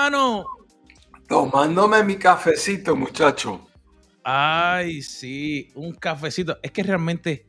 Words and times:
hermano? 0.00 0.46
Tomándome 1.28 2.02
mi 2.02 2.16
cafecito, 2.16 2.96
muchacho. 2.96 3.68
Ay, 4.24 5.02
sí, 5.02 5.70
un 5.74 5.94
cafecito. 5.94 6.58
Es 6.62 6.72
que 6.72 6.82
realmente 6.82 7.46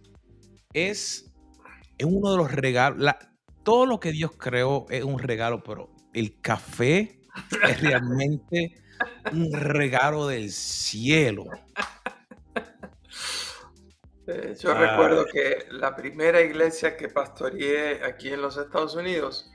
es, 0.74 1.32
es 1.98 2.06
uno 2.06 2.32
de 2.32 2.38
los 2.38 2.52
regalos. 2.52 3.16
todo 3.64 3.86
lo 3.86 4.00
que 4.00 4.12
Dios 4.12 4.32
creó 4.38 4.86
es 4.90 5.04
un 5.04 5.20
regalo, 5.20 5.64
pero 5.64 5.90
el 6.14 6.40
café 6.42 7.22
es 7.68 7.82
realmente 7.82 8.76
un 9.32 9.52
regalo 9.54 10.28
del 10.28 10.52
cielo. 10.52 11.46
Yo 14.60 14.74
recuerdo 14.74 15.26
que 15.26 15.66
la 15.72 15.96
primera 15.96 16.42
iglesia 16.42 16.96
que 16.96 17.10
pastoreé 17.10 18.04
aquí 18.04 18.30
en 18.30 18.42
los 18.42 18.56
Estados 18.56 18.96
Unidos, 18.96 19.52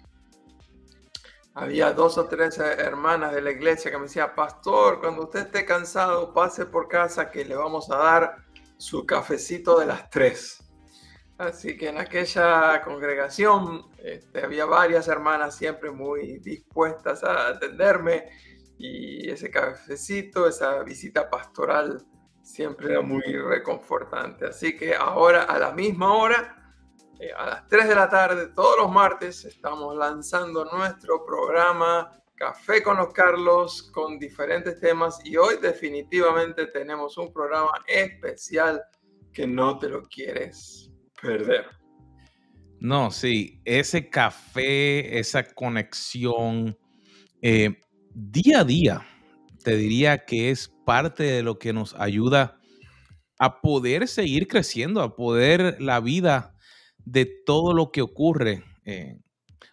había 1.57 1.91
dos 1.95 2.19
o 2.19 2.27
tres 2.27 2.59
hermanas 2.59 3.33
de 3.33 3.41
la 3.41 3.51
iglesia 3.51 3.91
que 3.91 3.97
me 3.97 4.05
decían, 4.05 4.35
pastor, 4.37 5.01
cuando 5.01 5.23
usted 5.23 5.47
esté 5.47 5.65
cansado, 5.65 6.35
pase 6.35 6.67
por 6.67 6.87
casa 6.87 7.31
que 7.31 7.47
le 7.47 7.57
vamos 7.57 7.91
a 7.91 7.97
dar 7.97 8.37
su 8.77 9.07
cafecito 9.07 9.79
de 9.79 9.87
las 9.87 10.11
tres. 10.11 10.63
Así 11.39 11.79
que 11.79 11.89
en 11.89 11.97
aquella 11.97 12.83
congregación 12.83 13.87
este, 14.05 14.45
había 14.45 14.67
varias 14.67 15.09
hermanas 15.09 15.57
siempre 15.57 15.91
muy 15.91 16.41
dispuestas 16.41 17.25
a 17.25 17.49
atenderme 17.49 18.29
y 18.79 19.31
ese 19.31 19.51
cafecito, 19.51 20.47
esa 20.47 20.83
visita 20.83 21.31
pastoral 21.31 22.07
siempre 22.43 22.91
era 22.91 23.01
muy 23.01 23.23
reconfortante. 23.23 24.45
Así 24.45 24.77
que 24.77 24.95
ahora 24.95 25.45
a 25.45 25.59
la 25.59 25.73
misma 25.73 26.13
hora 26.15 26.56
eh, 27.19 27.33
a 27.37 27.47
las 27.47 27.69
3 27.69 27.89
de 27.89 27.95
la 27.95 28.09
tarde, 28.11 28.49
todos 28.49 28.77
los 28.79 28.93
martes, 28.93 29.45
estamos 29.45 29.97
lanzando 29.97 30.65
nuestro 30.67 31.25
programa 31.25 32.13
Café 32.35 32.83
con 32.83 32.99
los 32.99 33.15
Carlos 33.15 33.91
con 33.95 34.19
diferentes 34.19 34.79
temas 34.79 35.19
y 35.25 35.39
hoy 35.39 35.55
definitivamente 35.63 36.67
tenemos 36.67 37.17
un 37.17 37.33
programa 37.33 37.73
especial 37.89 38.83
que 39.33 39.47
no 39.47 39.79
te 39.79 39.89
lo 39.89 40.03
quieres 40.03 40.91
perder. 41.23 41.65
No, 42.79 43.11
sí, 43.11 43.63
ese 43.65 44.11
café, 44.11 45.19
esa 45.19 45.43
conexión, 45.55 46.77
eh, 47.41 47.81
día 48.13 48.61
a 48.61 48.65
día, 48.65 49.07
te 49.65 49.75
diría 49.75 50.27
que 50.27 50.51
es 50.51 50.69
parte 50.85 51.23
de 51.23 51.43
lo 51.43 51.59
que 51.59 51.73
nos 51.73 51.95
ayuda 51.95 52.61
a 53.39 53.63
poder 53.63 54.09
seguir 54.09 54.47
creciendo, 54.47 55.01
a 55.01 55.17
poder 55.17 55.81
la 55.81 56.01
vida 56.01 56.56
de 57.07 57.25
todo 57.25 57.73
lo 57.73 57.91
que 57.91 58.03
ocurre. 58.03 58.63
Eh, 58.85 59.19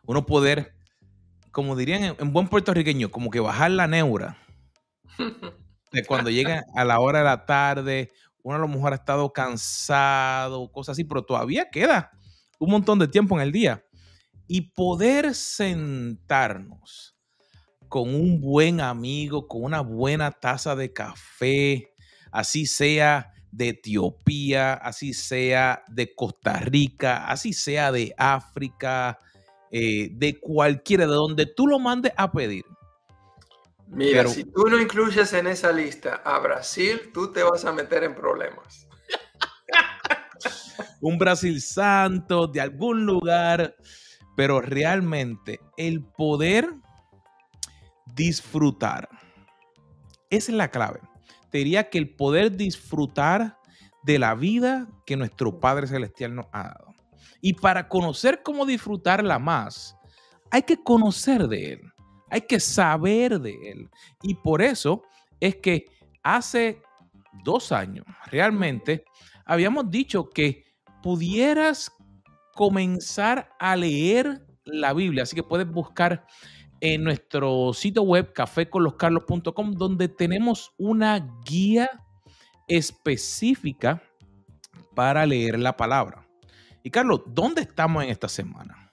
uno 0.06 0.26
poder, 0.26 0.74
como 1.52 1.76
dirían 1.76 2.16
en, 2.18 2.32
buen 2.32 2.48
puertorriqueño, 2.48 3.12
como 3.12 3.30
que 3.30 3.42
bajar 3.42 3.72
la 3.72 3.88
neura. 3.88 4.38
De 5.92 6.04
cuando 6.06 6.32
llega 6.32 6.64
a 6.74 6.84
la 6.86 7.00
hora 7.00 7.20
de 7.20 7.26
la 7.26 7.46
tarde, 7.46 8.12
uno 8.42 8.56
a 8.56 8.60
lo 8.60 8.68
mejor 8.68 8.94
ha 8.94 8.96
estado 8.96 9.32
cansado, 9.32 10.72
cosas 10.72 10.94
así, 10.94 11.04
pero 11.04 11.24
todavía 11.24 11.70
queda 11.70 12.10
un 12.58 12.72
montón 12.72 12.98
de 12.98 13.08
tiempo 13.08 13.36
en 13.36 13.42
el 13.42 13.52
día. 13.52 13.86
Y 14.48 14.72
poder 14.72 15.36
sentarnos 15.36 17.16
con 17.88 18.10
un 18.16 18.42
buen 18.42 18.82
amigo, 18.82 19.48
con 19.48 19.64
una 19.64 19.82
buena 19.82 20.32
taza 20.32 20.76
de 20.76 20.92
café, 20.92 21.94
así 22.32 22.66
sea 22.66 23.32
de 23.54 23.70
Etiopía, 23.70 24.74
así 24.74 25.14
sea 25.14 25.84
de 25.88 26.14
Costa 26.16 26.60
Rica, 26.60 27.28
así 27.28 27.54
sea 27.54 27.92
de 27.92 28.14
África, 28.18 29.20
eh, 29.72 30.10
de 30.12 30.40
cualquiera, 30.40 31.06
de 31.06 31.14
donde 31.14 31.46
tú 31.46 31.68
lo 31.68 31.78
mandes 31.78 32.14
a 32.18 32.32
pedir. 32.32 32.66
Mira, 33.88 34.28
si 34.28 34.44
tú 34.46 34.68
no 34.68 34.82
incluyes 34.82 35.34
en 35.34 35.46
esa 35.46 35.72
lista 35.72 36.22
a 36.26 36.40
Brasil, 36.40 37.12
tú 37.14 37.32
te 37.32 37.44
vas 37.44 37.64
a 37.64 37.72
meter 37.72 38.04
en 38.04 38.16
problemas. 38.16 38.88
Un 41.02 41.20
Brasil 41.20 41.62
santo 41.62 42.48
de 42.48 42.60
algún 42.60 43.06
lugar, 43.06 43.76
pero 44.36 44.62
realmente 44.62 45.60
el 45.78 46.04
poder 46.04 46.74
disfrutar, 48.16 49.08
esa 50.32 50.52
es 50.52 50.58
la 50.58 50.72
clave 50.72 51.02
que 51.90 51.98
el 52.00 52.10
poder 52.10 52.56
disfrutar 52.56 53.60
de 54.04 54.18
la 54.18 54.34
vida 54.34 54.88
que 55.06 55.16
nuestro 55.16 55.60
Padre 55.60 55.88
Celestial 55.88 56.36
nos 56.36 56.48
ha 56.52 56.64
dado. 56.64 56.94
Y 57.42 57.54
para 57.54 57.88
conocer 57.88 58.42
cómo 58.44 58.66
disfrutarla 58.66 59.38
más, 59.38 59.96
hay 60.50 60.64
que 60.64 60.82
conocer 60.82 61.48
de 61.48 61.74
Él, 61.74 61.82
hay 62.30 62.42
que 62.42 62.60
saber 62.60 63.40
de 63.40 63.54
Él. 63.72 63.90
Y 64.24 64.34
por 64.36 64.62
eso 64.62 65.04
es 65.40 65.58
que 65.58 65.86
hace 66.24 66.82
dos 67.44 67.72
años, 67.72 68.06
realmente, 68.26 69.06
habíamos 69.46 69.92
dicho 69.92 70.30
que 70.30 70.64
pudieras 71.04 71.92
comenzar 72.56 73.50
a 73.60 73.76
leer 73.76 74.44
la 74.66 74.94
Biblia. 74.94 75.24
Así 75.24 75.36
que 75.36 75.44
puedes 75.44 75.70
buscar 75.70 76.26
en 76.86 77.02
nuestro 77.02 77.72
sitio 77.74 78.02
web 78.02 78.34
caféconloscarlos.com 78.34 79.72
donde 79.72 80.10
tenemos 80.10 80.74
una 80.78 81.18
guía 81.46 81.90
específica 82.68 84.04
para 84.94 85.26
leer 85.26 85.58
la 85.60 85.78
palabra. 85.78 86.28
Y 86.84 86.92
Carlos, 86.92 87.22
¿dónde 87.28 87.62
estamos 87.62 88.04
en 88.04 88.10
esta 88.10 88.28
semana? 88.28 88.92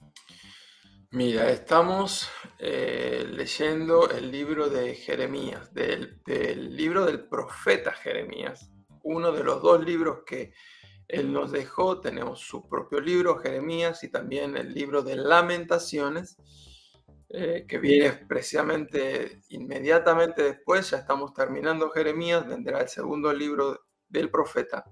Mira, 1.10 1.50
estamos 1.50 2.28
eh, 2.60 3.26
leyendo 3.28 4.08
el 4.08 4.30
libro 4.30 4.68
de 4.68 4.94
Jeremías, 4.94 5.74
del, 5.74 6.22
del, 6.24 6.76
libro 6.76 7.04
del 7.04 7.24
profeta 7.24 7.90
Jeremías, 7.90 8.70
uno 9.02 9.32
de 9.32 9.42
los 9.42 9.62
dos 9.62 9.84
libros 9.84 10.20
que 10.24 10.52
él 11.08 11.32
nos 11.32 11.50
dejó. 11.50 12.00
Tenemos 12.00 12.38
su 12.38 12.68
propio 12.68 13.00
libro, 13.00 13.38
Jeremías, 13.38 14.04
y 14.04 14.12
también 14.12 14.56
el 14.56 14.72
libro 14.72 15.02
de 15.02 15.16
Lamentaciones. 15.16 16.36
Eh, 17.32 17.64
que 17.68 17.78
viene 17.78 18.10
precisamente 18.10 19.42
inmediatamente 19.50 20.42
después, 20.42 20.90
ya 20.90 20.96
estamos 20.96 21.32
terminando 21.32 21.90
Jeremías, 21.90 22.44
vendrá 22.44 22.80
el 22.80 22.88
segundo 22.88 23.32
libro 23.32 23.86
del 24.08 24.30
profeta. 24.30 24.84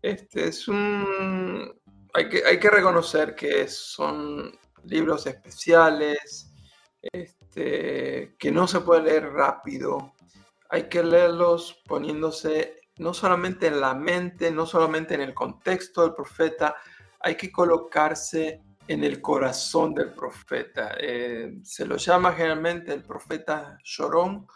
Este 0.00 0.46
es 0.46 0.68
un... 0.68 1.74
Hay 2.14 2.28
que, 2.28 2.44
hay 2.44 2.60
que 2.60 2.70
reconocer 2.70 3.34
que 3.34 3.66
son 3.66 4.56
libros 4.84 5.26
especiales, 5.26 6.52
este, 7.02 8.36
que 8.38 8.52
no 8.52 8.68
se 8.68 8.80
puede 8.80 9.02
leer 9.02 9.32
rápido, 9.32 10.14
hay 10.68 10.88
que 10.88 11.02
leerlos 11.02 11.82
poniéndose 11.84 12.80
no 12.98 13.12
solamente 13.12 13.66
en 13.66 13.80
la 13.80 13.92
mente, 13.92 14.52
no 14.52 14.66
solamente 14.66 15.14
en 15.14 15.20
el 15.20 15.34
contexto 15.34 16.02
del 16.02 16.14
profeta, 16.14 16.76
hay 17.18 17.36
que 17.36 17.50
colocarse 17.50 18.62
en 18.88 19.04
el 19.04 19.20
corazón 19.20 19.94
del 19.94 20.12
profeta. 20.12 20.96
Eh, 20.98 21.58
se 21.62 21.84
lo 21.84 21.96
llama 21.96 22.32
generalmente 22.32 22.92
el 22.92 23.02
profeta 23.02 23.78
llorón 23.82 24.46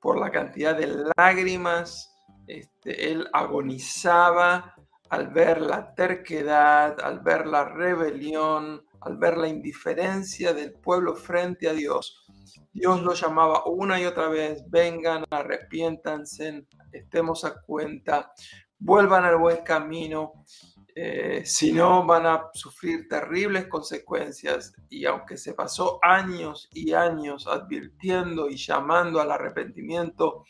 por 0.00 0.18
la 0.18 0.30
cantidad 0.30 0.76
de 0.76 1.04
lágrimas. 1.16 2.14
Este, 2.46 3.12
él 3.12 3.28
agonizaba 3.32 4.74
al 5.10 5.28
ver 5.28 5.60
la 5.60 5.94
terquedad, 5.94 6.98
al 7.00 7.20
ver 7.20 7.46
la 7.46 7.64
rebelión, 7.64 8.84
al 9.00 9.16
ver 9.18 9.36
la 9.36 9.48
indiferencia 9.48 10.54
del 10.54 10.72
pueblo 10.72 11.14
frente 11.14 11.68
a 11.68 11.72
Dios. 11.72 12.24
Dios 12.72 13.02
lo 13.02 13.12
llamaba 13.12 13.64
una 13.66 14.00
y 14.00 14.06
otra 14.06 14.28
vez, 14.28 14.64
vengan, 14.70 15.24
arrepiéntanse, 15.30 16.66
estemos 16.90 17.44
a 17.44 17.60
cuenta, 17.60 18.32
vuelvan 18.78 19.24
al 19.24 19.36
buen 19.36 19.58
camino. 19.58 20.44
Eh, 20.94 21.42
si 21.46 21.72
no 21.72 22.04
van 22.04 22.26
a 22.26 22.50
sufrir 22.52 23.08
terribles 23.08 23.66
consecuencias 23.66 24.74
y 24.90 25.06
aunque 25.06 25.38
se 25.38 25.54
pasó 25.54 25.98
años 26.02 26.68
y 26.74 26.92
años 26.92 27.46
advirtiendo 27.46 28.50
y 28.50 28.56
llamando 28.56 29.18
al 29.20 29.30
arrepentimiento, 29.30 30.44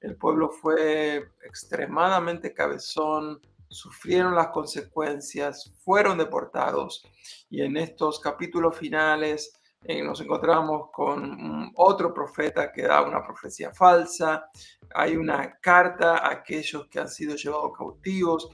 el 0.00 0.16
pueblo 0.16 0.50
fue 0.50 1.30
extremadamente 1.44 2.52
cabezón, 2.52 3.40
sufrieron 3.68 4.34
las 4.34 4.48
consecuencias, 4.48 5.72
fueron 5.84 6.18
deportados 6.18 7.04
y 7.48 7.62
en 7.62 7.76
estos 7.76 8.18
capítulos 8.18 8.76
finales 8.76 9.52
eh, 9.84 10.02
nos 10.02 10.20
encontramos 10.20 10.90
con 10.92 11.70
otro 11.76 12.12
profeta 12.12 12.72
que 12.72 12.82
da 12.82 13.02
una 13.02 13.22
profecía 13.22 13.72
falsa, 13.72 14.50
hay 14.92 15.16
una 15.16 15.58
carta 15.60 16.16
a 16.18 16.32
aquellos 16.32 16.88
que 16.88 16.98
han 16.98 17.08
sido 17.08 17.36
llevados 17.36 17.70
cautivos, 17.76 18.50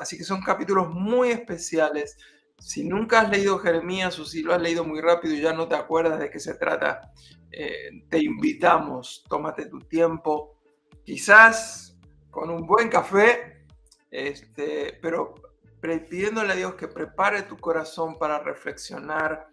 Así 0.00 0.16
que 0.16 0.24
son 0.24 0.42
capítulos 0.42 0.88
muy 0.90 1.30
especiales. 1.30 2.16
Si 2.58 2.84
nunca 2.84 3.20
has 3.20 3.30
leído 3.30 3.58
Jeremías 3.58 4.18
o 4.18 4.24
si 4.24 4.42
lo 4.42 4.52
has 4.52 4.60
leído 4.60 4.84
muy 4.84 5.00
rápido 5.00 5.34
y 5.34 5.40
ya 5.40 5.52
no 5.52 5.68
te 5.68 5.76
acuerdas 5.76 6.18
de 6.18 6.30
qué 6.30 6.40
se 6.40 6.54
trata, 6.54 7.12
eh, 7.52 7.90
te 8.08 8.18
invitamos, 8.18 9.24
tómate 9.28 9.66
tu 9.66 9.78
tiempo, 9.80 10.58
quizás 11.04 11.96
con 12.30 12.50
un 12.50 12.66
buen 12.66 12.88
café, 12.88 13.64
este, 14.10 14.98
pero 15.00 15.34
pidiéndole 15.80 16.52
a 16.52 16.56
Dios 16.56 16.74
que 16.74 16.88
prepare 16.88 17.42
tu 17.42 17.56
corazón 17.56 18.18
para 18.18 18.38
reflexionar 18.40 19.48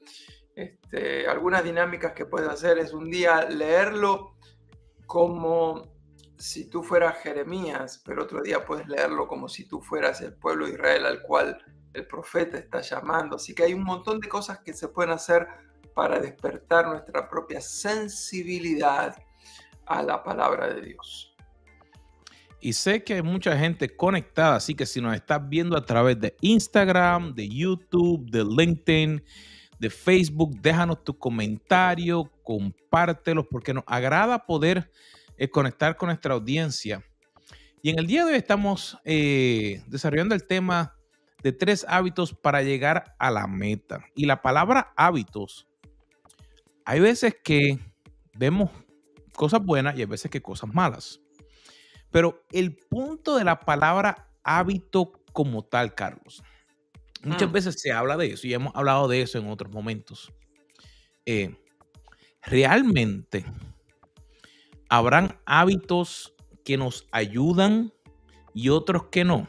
Este, 0.55 1.27
algunas 1.27 1.65
dinámicas 1.65 2.13
que 2.13 2.25
puedes 2.25 2.47
hacer 2.49 2.77
es 2.77 2.93
un 2.93 3.09
día 3.11 3.43
leerlo 3.43 4.37
como 5.05 5.94
si 6.37 6.69
tú 6.69 6.83
fueras 6.83 7.17
Jeremías, 7.19 8.01
pero 8.05 8.23
otro 8.23 8.41
día 8.41 8.65
puedes 8.65 8.87
leerlo 8.87 9.27
como 9.27 9.47
si 9.47 9.67
tú 9.67 9.81
fueras 9.81 10.21
el 10.21 10.33
pueblo 10.33 10.65
de 10.65 10.73
Israel 10.73 11.05
al 11.05 11.21
cual 11.21 11.57
el 11.93 12.07
profeta 12.07 12.57
está 12.57 12.81
llamando. 12.81 13.37
Así 13.37 13.55
que 13.55 13.63
hay 13.63 13.73
un 13.73 13.83
montón 13.83 14.19
de 14.19 14.27
cosas 14.27 14.59
que 14.59 14.73
se 14.73 14.87
pueden 14.87 15.11
hacer 15.11 15.47
para 15.93 16.19
despertar 16.19 16.87
nuestra 16.87 17.29
propia 17.29 17.61
sensibilidad 17.61 19.15
a 19.85 20.03
la 20.03 20.23
palabra 20.23 20.73
de 20.73 20.81
Dios. 20.81 21.35
Y 22.59 22.73
sé 22.73 23.03
que 23.03 23.13
hay 23.13 23.21
mucha 23.21 23.57
gente 23.57 23.95
conectada, 23.95 24.55
así 24.55 24.73
que 24.73 24.85
si 24.85 24.99
nos 24.99 25.15
estás 25.15 25.47
viendo 25.47 25.77
a 25.77 25.85
través 25.85 26.19
de 26.19 26.35
Instagram, 26.41 27.33
de 27.33 27.47
YouTube, 27.47 28.29
de 28.29 28.43
LinkedIn, 28.43 29.23
de 29.79 29.89
Facebook, 29.89 30.59
déjanos 30.61 31.03
tu 31.03 31.17
comentario, 31.17 32.31
compártelos, 32.43 33.45
porque 33.49 33.73
nos 33.73 33.83
agrada 33.85 34.45
poder 34.45 34.89
eh, 35.37 35.49
conectar 35.49 35.97
con 35.97 36.07
nuestra 36.07 36.33
audiencia. 36.33 37.03
Y 37.81 37.89
en 37.91 37.99
el 37.99 38.07
día 38.07 38.25
de 38.25 38.31
hoy 38.31 38.37
estamos 38.37 38.97
eh, 39.03 39.83
desarrollando 39.87 40.33
el 40.33 40.47
tema 40.47 40.95
de 41.43 41.51
tres 41.51 41.85
hábitos 41.87 42.33
para 42.33 42.63
llegar 42.63 43.15
a 43.19 43.29
la 43.29 43.45
meta. 43.45 44.03
Y 44.15 44.25
la 44.25 44.41
palabra 44.41 44.93
hábitos, 44.95 45.67
hay 46.85 46.99
veces 46.99 47.35
que 47.43 47.79
vemos 48.33 48.71
cosas 49.33 49.63
buenas 49.63 49.95
y 49.95 49.99
hay 49.99 50.05
veces 50.05 50.31
que 50.31 50.41
cosas 50.41 50.73
malas. 50.73 51.21
Pero 52.09 52.43
el 52.51 52.75
punto 52.75 53.37
de 53.37 53.43
la 53.43 53.59
palabra 53.59 54.29
hábito 54.43 55.11
como 55.33 55.63
tal, 55.63 55.93
Carlos, 55.93 56.43
muchas 57.23 57.49
mm. 57.49 57.51
veces 57.51 57.75
se 57.79 57.91
habla 57.91 58.17
de 58.17 58.27
eso 58.27 58.47
y 58.47 58.53
hemos 58.53 58.73
hablado 58.75 59.07
de 59.07 59.21
eso 59.21 59.37
en 59.37 59.49
otros 59.49 59.71
momentos. 59.71 60.33
Eh, 61.25 61.55
realmente 62.41 63.45
habrán 64.89 65.39
hábitos 65.45 66.35
que 66.63 66.77
nos 66.77 67.07
ayudan 67.11 67.93
y 68.53 68.69
otros 68.69 69.05
que 69.05 69.23
no. 69.23 69.47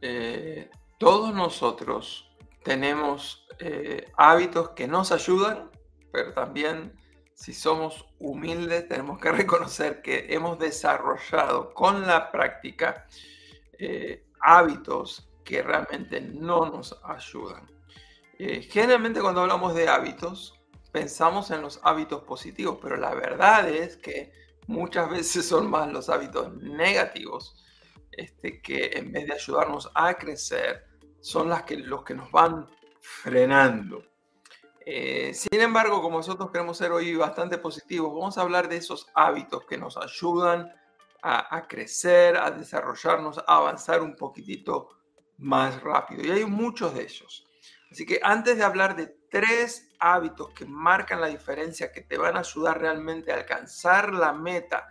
Eh, 0.00 0.70
todos 0.98 1.34
nosotros 1.34 2.30
tenemos 2.62 3.46
eh, 3.58 4.10
hábitos 4.16 4.70
que 4.70 4.86
nos 4.88 5.12
ayudan, 5.12 5.70
pero 6.12 6.32
también 6.32 6.94
si 7.34 7.52
somos 7.52 8.06
humildes 8.18 8.88
tenemos 8.88 9.18
que 9.18 9.32
reconocer 9.42 10.02
que 10.02 10.26
hemos 10.30 10.58
desarrollado 10.58 11.74
con 11.74 12.06
la 12.06 12.30
práctica 12.30 13.06
eh, 13.78 14.26
hábitos 14.40 15.28
que 15.44 15.62
realmente 15.62 16.20
no 16.20 16.66
nos 16.70 16.98
ayudan. 17.04 17.68
generalmente 18.38 19.20
cuando 19.20 19.42
hablamos 19.42 19.74
de 19.74 19.88
hábitos 19.88 20.53
pensamos 20.94 21.50
en 21.50 21.60
los 21.60 21.80
hábitos 21.82 22.22
positivos, 22.22 22.78
pero 22.80 22.96
la 22.96 23.12
verdad 23.14 23.68
es 23.68 23.96
que 23.96 24.32
muchas 24.68 25.10
veces 25.10 25.44
son 25.44 25.68
más 25.68 25.92
los 25.92 26.08
hábitos 26.08 26.54
negativos 26.54 27.56
este, 28.12 28.62
que 28.62 28.92
en 28.94 29.10
vez 29.10 29.26
de 29.26 29.32
ayudarnos 29.32 29.90
a 29.92 30.14
crecer, 30.14 30.86
son 31.20 31.48
las 31.48 31.64
que, 31.64 31.78
los 31.78 32.04
que 32.04 32.14
nos 32.14 32.30
van 32.30 32.68
frenando. 33.00 34.04
Eh, 34.86 35.34
sin 35.34 35.60
embargo, 35.60 36.00
como 36.00 36.18
nosotros 36.18 36.52
queremos 36.52 36.76
ser 36.78 36.92
hoy 36.92 37.16
bastante 37.16 37.58
positivos, 37.58 38.14
vamos 38.14 38.38
a 38.38 38.42
hablar 38.42 38.68
de 38.68 38.76
esos 38.76 39.08
hábitos 39.14 39.64
que 39.64 39.76
nos 39.76 39.96
ayudan 39.96 40.72
a, 41.22 41.56
a, 41.56 41.66
crecer, 41.66 42.36
a 42.36 42.52
desarrollarnos, 42.52 43.38
a 43.38 43.56
avanzar 43.56 44.00
un 44.00 44.14
poquitito 44.14 44.90
más 45.38 45.82
rápido. 45.82 46.22
Y 46.22 46.30
hay 46.30 46.44
muchos 46.44 46.94
de 46.94 47.02
ellos. 47.02 47.48
Así 47.90 48.06
que 48.06 48.20
antes 48.22 48.56
de 48.56 48.62
hablar 48.62 48.94
de 48.94 49.06
tres 49.30 49.93
hábitos 50.04 50.50
que 50.50 50.66
marcan 50.66 51.20
la 51.20 51.28
diferencia, 51.28 51.90
que 51.90 52.02
te 52.02 52.18
van 52.18 52.36
a 52.36 52.40
ayudar 52.40 52.78
realmente 52.78 53.32
a 53.32 53.36
alcanzar 53.36 54.12
la 54.12 54.34
meta, 54.34 54.86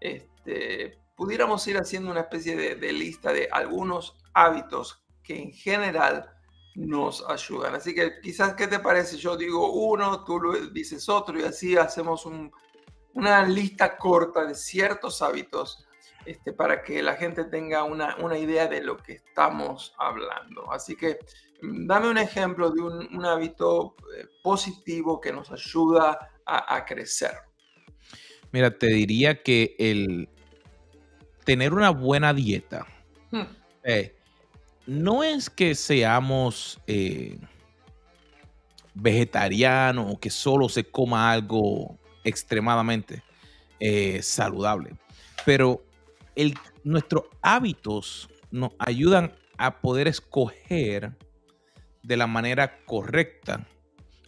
este, 0.00 0.98
pudiéramos 1.14 1.66
ir 1.66 1.76
haciendo 1.76 2.10
una 2.10 2.20
especie 2.20 2.56
de, 2.56 2.92
lista 2.92 3.34
de 3.34 3.50
algunos 3.52 4.16
hábitos 4.32 5.04
que 5.22 5.36
en 5.38 5.52
general 5.52 6.30
nos 6.74 7.22
ayudan. 7.28 7.74
Así 7.74 7.94
que 7.94 8.18
quizás, 8.22 8.54
¿qué 8.54 8.66
te 8.66 8.78
parece? 8.78 9.18
Yo 9.18 9.36
digo 9.36 9.72
uno, 9.72 10.24
tú 10.24 10.40
dices 10.72 11.10
otro 11.10 11.38
y 11.38 11.42
así 11.42 11.76
hacemos 11.76 12.26
una 13.12 13.44
lista 13.44 13.98
corta 13.98 14.46
de 14.46 14.54
ciertos 14.54 15.20
hábitos 15.20 15.86
este, 16.24 16.54
para 16.54 16.82
que 16.82 17.02
la 17.02 17.16
gente 17.16 17.44
tenga 17.44 17.84
una, 17.84 18.16
una, 18.16 18.38
idea 18.38 18.66
de 18.68 18.82
lo 18.82 18.96
que 18.96 19.12
estamos 19.12 19.94
hablando. 19.98 20.72
Así 20.72 20.96
que 20.96 21.18
Dame 21.62 22.08
un 22.08 22.18
ejemplo 22.18 22.70
de 22.70 22.80
un, 22.80 23.24
hábito 23.24 23.94
eh, 24.16 24.26
positivo 24.42 25.20
que 25.20 25.32
nos 25.32 25.50
ayuda 25.50 26.30
a, 26.46 26.84
crecer. 26.84 27.32
Mira, 28.50 28.76
te 28.76 28.88
diría 28.88 29.40
que 29.42 29.76
el 29.78 30.28
tener 31.44 31.72
una 31.72 31.90
buena 31.90 32.34
dieta 32.34 32.86
hmm. 33.30 33.42
eh, 33.84 34.16
no 34.86 35.22
es 35.22 35.48
que 35.48 35.76
seamos 35.76 36.80
eh, 36.88 37.38
vegetarianos 38.94 40.12
o 40.12 40.18
que 40.18 40.30
solo 40.30 40.68
se 40.68 40.82
coma 40.82 41.30
algo 41.30 41.96
extremadamente 42.24 43.22
saludable, 44.20 44.94
pero 45.46 45.82
nuestros 46.84 47.24
hábitos 47.40 48.28
nos 48.50 48.72
ayudan 48.78 49.32
a 49.56 49.80
poder 49.80 50.08
escoger 50.08 51.16
de 52.02 52.16
la 52.16 52.26
manera 52.26 52.84
correcta. 52.84 53.66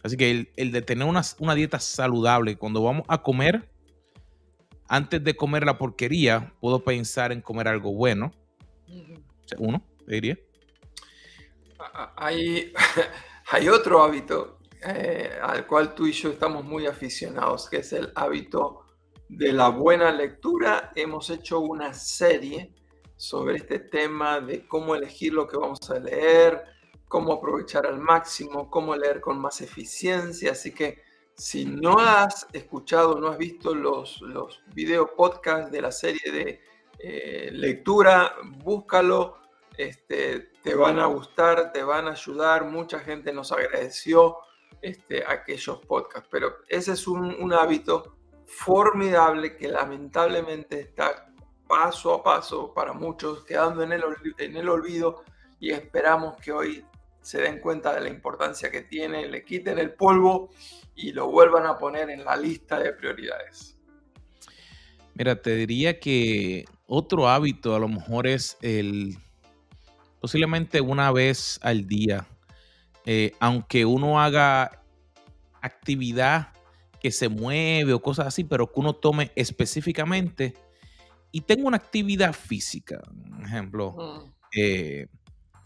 Así 0.03 0.17
que 0.17 0.51
el, 0.55 0.71
de 0.71 0.81
tener 0.81 1.07
una, 1.07 1.55
dieta 1.55 1.79
saludable, 1.79 2.57
cuando 2.57 2.83
vamos 2.83 3.05
a 3.07 3.21
comer, 3.21 3.69
antes 4.87 5.23
de 5.23 5.35
comer 5.35 5.65
la 5.65 5.77
porquería, 5.77 6.53
puedo 6.59 6.83
pensar 6.83 7.31
en 7.31 7.41
comer 7.41 7.67
algo 7.67 7.93
bueno. 7.93 8.31
uno, 9.57 9.81
diría. 10.05 10.37
Hay, 12.15 12.73
hay 13.51 13.69
otro 13.69 14.03
hábito 14.03 14.59
eh, 14.85 15.39
al 15.41 15.65
cual 15.65 15.95
tú 15.95 16.05
y 16.05 16.11
yo 16.11 16.29
estamos 16.31 16.65
muy 16.65 16.85
aficionados, 16.85 17.69
que 17.69 17.77
es 17.77 17.93
el 17.93 18.11
hábito 18.15 18.85
de 19.29 19.53
la 19.53 19.69
buena 19.69 20.11
lectura. 20.11 20.91
Hemos 20.95 21.29
hecho 21.29 21.59
una 21.59 21.93
serie 21.93 22.73
sobre 23.15 23.57
este 23.57 23.79
tema 23.79 24.41
de 24.41 24.67
cómo 24.67 24.95
elegir 24.95 25.33
lo 25.33 25.47
que 25.47 25.55
vamos 25.55 25.89
a 25.89 25.99
leer, 25.99 26.61
cómo 27.13 27.33
aprovechar 27.33 27.85
al 27.85 27.99
máximo, 27.99 28.71
cómo 28.71 28.95
leer 28.95 29.21
con 29.21 29.39
más 29.39 29.61
eficiencia. 29.61 30.53
Así 30.53 30.73
que 30.73 31.03
si 31.35 31.63
no 31.63 31.99
has 31.99 32.47
escuchado, 32.53 33.19
no 33.19 33.27
has 33.27 33.37
visto 33.37 33.75
los, 33.75 34.19
los 34.21 34.63
video 34.73 35.15
podcast 35.15 35.71
de 35.71 35.81
la 35.83 35.91
serie 35.91 36.31
de 36.31 36.61
eh, 36.97 37.51
lectura, 37.51 38.33
búscalo. 38.63 39.37
Este, 39.77 40.53
te 40.63 40.73
van 40.73 40.97
a 40.97 41.05
gustar, 41.05 41.71
te 41.71 41.83
van 41.83 42.07
a 42.07 42.13
ayudar. 42.13 42.65
Mucha 42.65 42.97
gente 42.97 43.31
nos 43.31 43.51
agradeció 43.51 44.37
este, 44.81 45.23
aquellos 45.23 45.85
podcasts, 45.85 46.27
pero 46.31 46.61
ese 46.67 46.93
es 46.93 47.07
un, 47.07 47.35
un 47.39 47.53
hábito 47.53 48.17
formidable 48.47 49.55
que 49.55 49.67
lamentablemente 49.67 50.79
está 50.79 51.31
paso 51.67 52.11
a 52.11 52.23
paso 52.23 52.73
para 52.73 52.91
muchos 52.91 53.45
quedando 53.45 53.83
en 53.83 53.91
el, 53.91 54.03
en 54.39 54.57
el 54.57 54.67
olvido 54.67 55.23
y 55.59 55.69
esperamos 55.69 56.37
que 56.37 56.51
hoy 56.51 56.83
se 57.23 57.41
den 57.41 57.59
cuenta 57.59 57.95
de 57.95 58.01
la 58.01 58.09
importancia 58.09 58.69
que 58.69 58.81
tiene, 58.81 59.27
le 59.27 59.43
quiten 59.43 59.79
el 59.79 59.93
polvo 59.93 60.51
y 60.93 61.13
lo 61.13 61.31
vuelvan 61.31 61.65
a 61.65 61.77
poner 61.77 62.09
en 62.09 62.23
la 62.23 62.35
lista 62.35 62.77
de 62.77 62.93
prioridades. 62.93 63.79
Mira, 65.15 65.41
te 65.41 65.55
diría 65.55 65.99
que 65.99 66.65
otro 66.85 67.29
hábito 67.29 67.75
a 67.75 67.79
lo 67.79 67.87
mejor 67.87 68.27
es 68.27 68.57
el 68.61 69.17
posiblemente 70.19 70.81
una 70.81 71.11
vez 71.11 71.59
al 71.63 71.87
día, 71.87 72.27
eh, 73.05 73.33
aunque 73.39 73.85
uno 73.85 74.21
haga 74.21 74.83
actividad 75.61 76.53
que 77.01 77.11
se 77.11 77.29
mueve 77.29 77.93
o 77.93 78.01
cosas 78.01 78.27
así, 78.27 78.43
pero 78.43 78.71
que 78.71 78.79
uno 78.79 78.93
tome 78.93 79.31
específicamente 79.35 80.53
y 81.31 81.41
tenga 81.41 81.67
una 81.67 81.77
actividad 81.77 82.33
física, 82.33 83.01
por 83.31 83.45
ejemplo, 83.45 84.33
eh, 84.55 85.07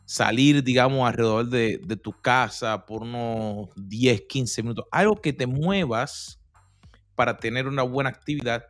salir, 0.07 0.63
digamos, 0.63 1.05
alrededor 1.05 1.49
de, 1.49 1.99
tu 2.01 2.13
casa 2.13 2.85
por 2.85 3.03
unos 3.03 3.67
10, 3.75 4.21
15 4.21 4.63
minutos. 4.63 4.85
Algo 4.89 5.21
que 5.21 5.33
te 5.33 5.45
muevas 5.45 6.39
para 7.13 7.37
tener 7.37 7.67
una 7.67 7.83
buena 7.83 8.09
actividad 8.09 8.63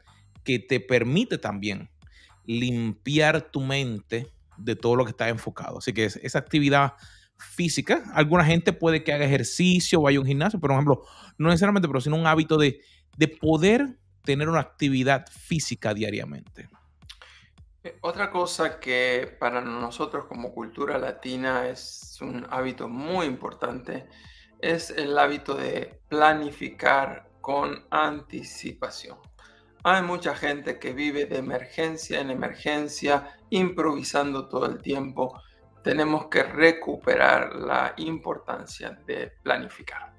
que 0.44 0.58
te 0.58 0.80
permite 0.80 1.38
también 1.38 1.90
limpiar 2.44 3.52
tu 3.52 3.62
mente 3.62 4.28
de 4.58 4.76
todo 4.76 4.96
lo 4.96 5.06
que 5.06 5.12
está 5.12 5.30
enfocado. 5.30 5.78
Así 5.78 5.94
que 5.94 6.06
esa 6.06 6.40
actividad 6.40 6.94
física, 7.38 8.04
alguna 8.16 8.44
gente 8.44 8.74
puede 8.74 9.04
que 9.04 9.14
haga 9.14 9.26
ejercicio, 9.26 10.02
vaya 10.02 10.18
a 10.18 10.22
un 10.22 10.28
gimnasio, 10.28 10.60
por 10.60 10.72
ejemplo, 10.72 11.04
no 11.38 11.50
necesariamente, 11.50 11.88
pero 11.88 12.02
sino 12.02 12.16
un 12.16 12.26
hábito 12.26 12.58
de, 12.58 12.80
de 13.16 13.28
poder 13.28 14.00
tener 14.24 14.50
una 14.50 14.62
actividad 14.62 15.28
física 15.30 15.94
diariamente. 15.94 16.68
Eh, 17.84 17.98
otra 18.02 18.32
cosa 18.32 18.80
que 18.80 19.36
para 19.40 19.62
nosotros 19.62 20.26
como 20.26 20.54
cultura 20.54 20.98
latina 20.98 21.68
es 21.68 22.18
un 22.22 22.46
hábito 22.50 22.88
muy 22.88 23.26
importante 23.26 24.08
es 24.60 24.90
el 24.92 25.18
hábito 25.18 25.56
de 25.56 26.00
planificar 26.10 27.30
con 27.42 27.86
anticipación. 27.90 29.18
Hay 29.84 30.02
mucha 30.02 30.36
gente 30.36 30.80
que 30.80 30.94
vive 30.94 31.26
de 31.26 31.38
emergencia 31.38 32.20
en 32.20 32.32
emergencia, 32.32 33.38
improvisando 33.50 34.50
todo 34.50 34.66
el 34.66 34.82
tiempo. 34.82 35.40
Tenemos 35.84 36.28
que 36.28 36.44
recuperar 36.44 37.56
la 37.56 37.94
importancia 37.98 39.00
de 39.06 39.32
planificar. 39.44 40.14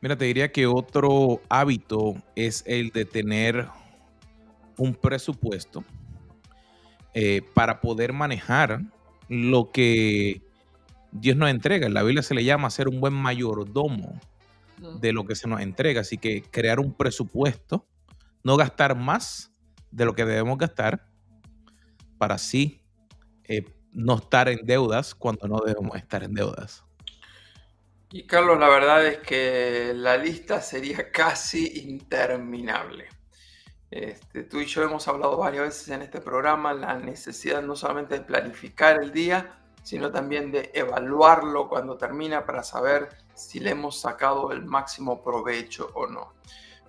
Mira, 0.00 0.16
te 0.16 0.24
diría 0.24 0.50
que 0.50 0.66
otro 0.66 1.40
hábito 1.48 2.14
es 2.34 2.64
el 2.66 2.90
de 2.90 3.04
tener 3.04 3.68
un 4.76 4.94
presupuesto 4.94 5.84
eh, 7.20 7.42
para 7.52 7.80
poder 7.80 8.12
manejar 8.12 8.80
lo 9.28 9.72
que 9.72 10.40
Dios 11.10 11.36
nos 11.36 11.50
entrega. 11.50 11.88
En 11.88 11.92
la 11.92 12.04
Biblia 12.04 12.22
se 12.22 12.32
le 12.32 12.44
llama 12.44 12.70
ser 12.70 12.86
un 12.86 13.00
buen 13.00 13.12
mayordomo 13.12 14.20
de 15.00 15.12
lo 15.12 15.26
que 15.26 15.34
se 15.34 15.48
nos 15.48 15.60
entrega. 15.60 16.02
Así 16.02 16.16
que 16.16 16.42
crear 16.42 16.78
un 16.78 16.94
presupuesto, 16.94 17.84
no 18.44 18.56
gastar 18.56 18.94
más 18.94 19.50
de 19.90 20.04
lo 20.04 20.14
que 20.14 20.24
debemos 20.24 20.58
gastar 20.58 21.08
para 22.18 22.36
así 22.36 22.84
eh, 23.42 23.64
no 23.92 24.18
estar 24.18 24.48
en 24.48 24.64
deudas 24.64 25.12
cuando 25.16 25.48
no 25.48 25.58
debemos 25.66 25.96
estar 25.96 26.22
en 26.22 26.34
deudas. 26.34 26.84
Y 28.12 28.28
Carlos, 28.28 28.60
la 28.60 28.68
verdad 28.68 29.04
es 29.04 29.18
que 29.18 29.92
la 29.92 30.16
lista 30.16 30.60
sería 30.60 31.10
casi 31.12 31.80
interminable. 31.80 33.08
Este, 33.90 34.44
tú 34.44 34.60
y 34.60 34.66
yo 34.66 34.82
hemos 34.82 35.08
hablado 35.08 35.38
varias 35.38 35.64
veces 35.64 35.88
en 35.88 36.02
este 36.02 36.20
programa 36.20 36.74
la 36.74 36.94
necesidad 36.96 37.62
no 37.62 37.74
solamente 37.74 38.18
de 38.18 38.24
planificar 38.24 39.02
el 39.02 39.12
día, 39.12 39.58
sino 39.82 40.10
también 40.10 40.52
de 40.52 40.70
evaluarlo 40.74 41.68
cuando 41.68 41.96
termina 41.96 42.44
para 42.44 42.62
saber 42.62 43.08
si 43.34 43.60
le 43.60 43.70
hemos 43.70 44.00
sacado 44.00 44.52
el 44.52 44.64
máximo 44.64 45.22
provecho 45.22 45.90
o 45.94 46.06
no. 46.06 46.34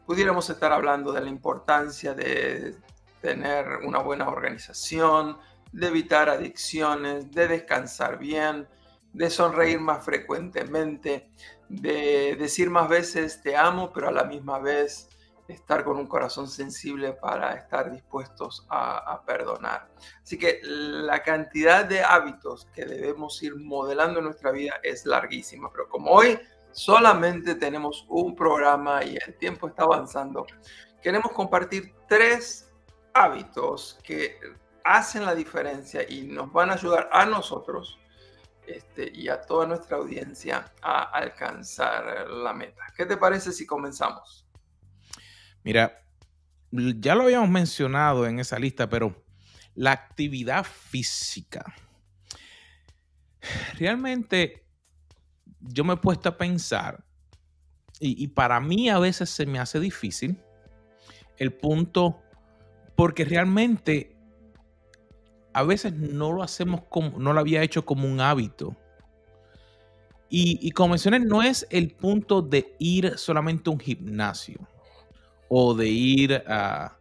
Pudiéramos 0.05 0.49
estar 0.49 0.73
hablando 0.73 1.13
de 1.13 1.21
la 1.21 1.29
importancia 1.29 2.13
de 2.13 2.75
tener 3.21 3.67
una 3.85 3.99
buena 3.99 4.27
organización, 4.27 5.37
de 5.71 5.87
evitar 5.87 6.29
adicciones, 6.29 7.31
de 7.31 7.47
descansar 7.47 8.17
bien, 8.17 8.67
de 9.13 9.29
sonreír 9.29 9.79
más 9.79 10.03
frecuentemente, 10.03 11.29
de 11.69 12.35
decir 12.37 12.69
más 12.69 12.89
veces 12.89 13.41
te 13.41 13.55
amo, 13.55 13.91
pero 13.93 14.09
a 14.09 14.11
la 14.11 14.23
misma 14.23 14.59
vez 14.59 15.09
estar 15.53 15.83
con 15.83 15.97
un 15.97 16.07
corazón 16.07 16.47
sensible 16.47 17.13
para 17.13 17.53
estar 17.53 17.91
dispuestos 17.91 18.65
a, 18.69 19.21
perdonar. 19.25 19.89
Así 20.23 20.37
que 20.37 20.59
la 20.63 21.21
cantidad 21.21 21.85
de 21.85 22.01
hábitos 22.01 22.67
que 22.73 22.85
debemos 22.85 23.41
ir 23.43 23.55
modelando 23.55 24.19
en 24.19 24.25
nuestra 24.25 24.51
vida 24.51 24.79
es 24.83 25.05
larguísima, 25.05 25.71
pero 25.71 25.87
como 25.89 26.11
hoy 26.11 26.39
solamente 26.71 27.55
tenemos 27.55 28.05
un 28.09 28.35
programa 28.35 29.03
y 29.03 29.17
el 29.17 29.35
tiempo 29.37 29.67
está 29.67 29.83
avanzando, 29.83 30.45
queremos 31.01 31.31
compartir 31.31 31.93
tres 32.07 32.71
hábitos 33.13 33.99
que 34.03 34.37
hacen 34.83 35.25
la 35.25 35.35
diferencia 35.35 36.05
y 36.07 36.23
nos 36.23 36.51
van 36.51 36.69
a 36.69 36.73
ayudar 36.73 37.09
a 37.11 37.25
nosotros 37.25 37.99
este, 38.65 39.11
y 39.13 39.29
a 39.29 39.41
toda 39.41 39.65
nuestra 39.65 39.97
audiencia 39.97 40.71
a 40.81 41.03
alcanzar 41.03 42.27
la 42.29 42.53
meta. 42.53 42.83
¿Qué 42.95 43.05
te 43.05 43.17
parece 43.17 43.51
si 43.51 43.65
comenzamos? 43.65 44.48
Mira, 45.63 46.03
ya 46.71 47.15
lo 47.15 47.23
habíamos 47.23 47.49
mencionado 47.49 48.27
en 48.27 48.39
esa 48.39 48.59
lista, 48.59 48.89
pero 48.89 49.23
la 49.75 49.91
actividad 49.91 50.63
física. 50.63 51.73
Realmente 53.77 54.65
yo 55.59 55.83
me 55.83 55.93
he 55.93 55.97
puesto 55.97 56.29
a 56.29 56.37
pensar, 56.37 57.03
y, 58.01 58.27
para 58.29 58.61
mí 58.61 58.89
a 58.89 58.97
veces 58.97 59.29
se 59.29 59.45
me 59.45 59.59
hace 59.59 59.77
difícil 59.77 60.41
el 61.35 61.51
punto, 61.51 62.21
porque 62.95 63.25
realmente 63.25 64.15
a 65.51 65.63
veces 65.63 65.91
no 65.91 66.31
lo 66.31 66.41
hacemos 66.41 66.83
como, 66.89 67.19
no 67.19 67.33
lo 67.33 67.41
había 67.41 67.61
hecho 67.61 67.85
como 67.85 68.07
un 68.07 68.21
hábito. 68.21 68.77
Y, 70.29 70.65
y 70.65 70.71
como 70.71 70.91
mencioné, 70.91 71.19
no 71.19 71.43
es 71.43 71.67
el 71.71 71.91
punto 71.91 72.41
de 72.41 72.73
ir 72.79 73.17
solamente 73.17 73.69
a 73.69 73.73
un 73.73 73.79
gimnasio 73.79 74.65
o 75.49 75.73
de 75.73 75.89
ir 75.89 76.43
a, 76.47 76.95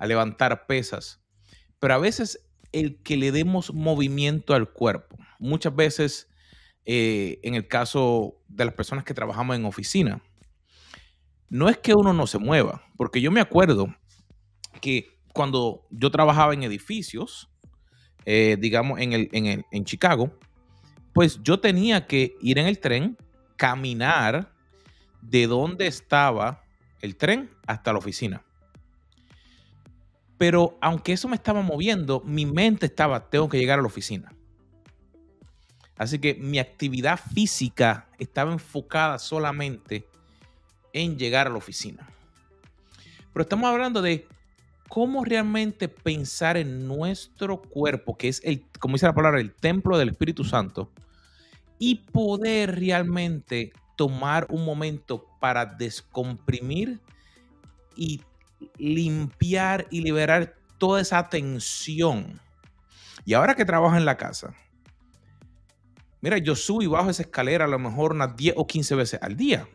levantar 0.00 0.66
pesas, 0.66 1.22
pero 1.78 1.94
a 1.94 1.98
veces 1.98 2.44
el 2.72 3.00
que 3.02 3.16
le 3.16 3.30
demos 3.30 3.72
movimiento 3.72 4.52
al 4.52 4.68
cuerpo. 4.68 5.16
Muchas 5.38 5.76
veces, 5.76 6.28
eh, 6.84 7.38
en 7.44 7.54
el 7.54 7.68
caso 7.68 8.42
de 8.48 8.64
las 8.64 8.74
personas 8.74 9.04
que 9.04 9.14
trabajamos 9.14 9.54
en 9.54 9.64
oficina, 9.64 10.20
no 11.48 11.68
es 11.68 11.78
que 11.78 11.94
uno 11.94 12.12
no 12.12 12.26
se 12.26 12.38
mueva, 12.38 12.82
porque 12.96 13.20
yo 13.20 13.30
me 13.30 13.40
acuerdo 13.40 13.94
que 14.80 15.20
cuando 15.32 15.86
yo 15.90 16.10
trabajaba 16.10 16.52
en 16.52 16.64
edificios, 16.64 17.48
eh, 18.24 18.56
digamos 18.58 18.98
en, 18.98 19.12
el, 19.12 19.28
en, 19.32 19.64
en 19.70 19.84
Chicago, 19.84 20.36
pues 21.12 21.40
yo 21.44 21.60
tenía 21.60 22.08
que 22.08 22.34
ir 22.40 22.58
en 22.58 22.66
el 22.66 22.80
tren, 22.80 23.16
caminar 23.56 24.52
de 25.20 25.46
donde 25.46 25.86
estaba 25.86 26.64
el 27.02 27.16
tren 27.16 27.50
hasta 27.66 27.92
la 27.92 27.98
oficina. 27.98 28.42
Pero 30.38 30.78
aunque 30.80 31.12
eso 31.12 31.28
me 31.28 31.36
estaba 31.36 31.60
moviendo, 31.60 32.22
mi 32.24 32.46
mente 32.46 32.86
estaba, 32.86 33.28
tengo 33.28 33.48
que 33.48 33.58
llegar 33.58 33.78
a 33.78 33.82
la 33.82 33.88
oficina. 33.88 34.32
Así 35.96 36.18
que 36.18 36.34
mi 36.34 36.58
actividad 36.58 37.20
física 37.32 38.08
estaba 38.18 38.52
enfocada 38.52 39.18
solamente 39.18 40.08
en 40.92 41.18
llegar 41.18 41.46
a 41.46 41.50
la 41.50 41.58
oficina. 41.58 42.08
Pero 43.32 43.42
estamos 43.42 43.68
hablando 43.68 44.02
de 44.02 44.26
cómo 44.88 45.24
realmente 45.24 45.88
pensar 45.88 46.56
en 46.56 46.86
nuestro 46.86 47.62
cuerpo, 47.62 48.16
que 48.16 48.28
es 48.28 48.40
el, 48.44 48.64
como 48.78 48.94
dice 48.94 49.06
la 49.06 49.14
palabra, 49.14 49.40
el 49.40 49.54
templo 49.54 49.96
del 49.96 50.10
Espíritu 50.10 50.44
Santo, 50.44 50.90
y 51.78 51.96
poder 51.96 52.78
realmente 52.78 53.72
tomar 53.96 54.46
un 54.50 54.64
momento 54.64 55.31
para 55.42 55.66
descomprimir 55.66 57.00
y 57.96 58.22
limpiar 58.78 59.88
y 59.90 60.00
liberar 60.00 60.54
toda 60.78 61.00
esa 61.00 61.28
tensión. 61.28 62.40
Y 63.24 63.34
ahora 63.34 63.56
que 63.56 63.64
trabajo 63.64 63.96
en 63.96 64.04
la 64.04 64.16
casa, 64.16 64.54
mira, 66.20 66.38
yo 66.38 66.54
subo 66.54 66.80
y 66.80 66.86
bajo 66.86 67.10
esa 67.10 67.22
escalera 67.22 67.64
a 67.64 67.68
lo 67.68 67.80
mejor 67.80 68.12
unas 68.12 68.36
10 68.36 68.54
o 68.56 68.68
15 68.68 68.94
veces 68.94 69.20
al 69.20 69.36
día. 69.36 69.68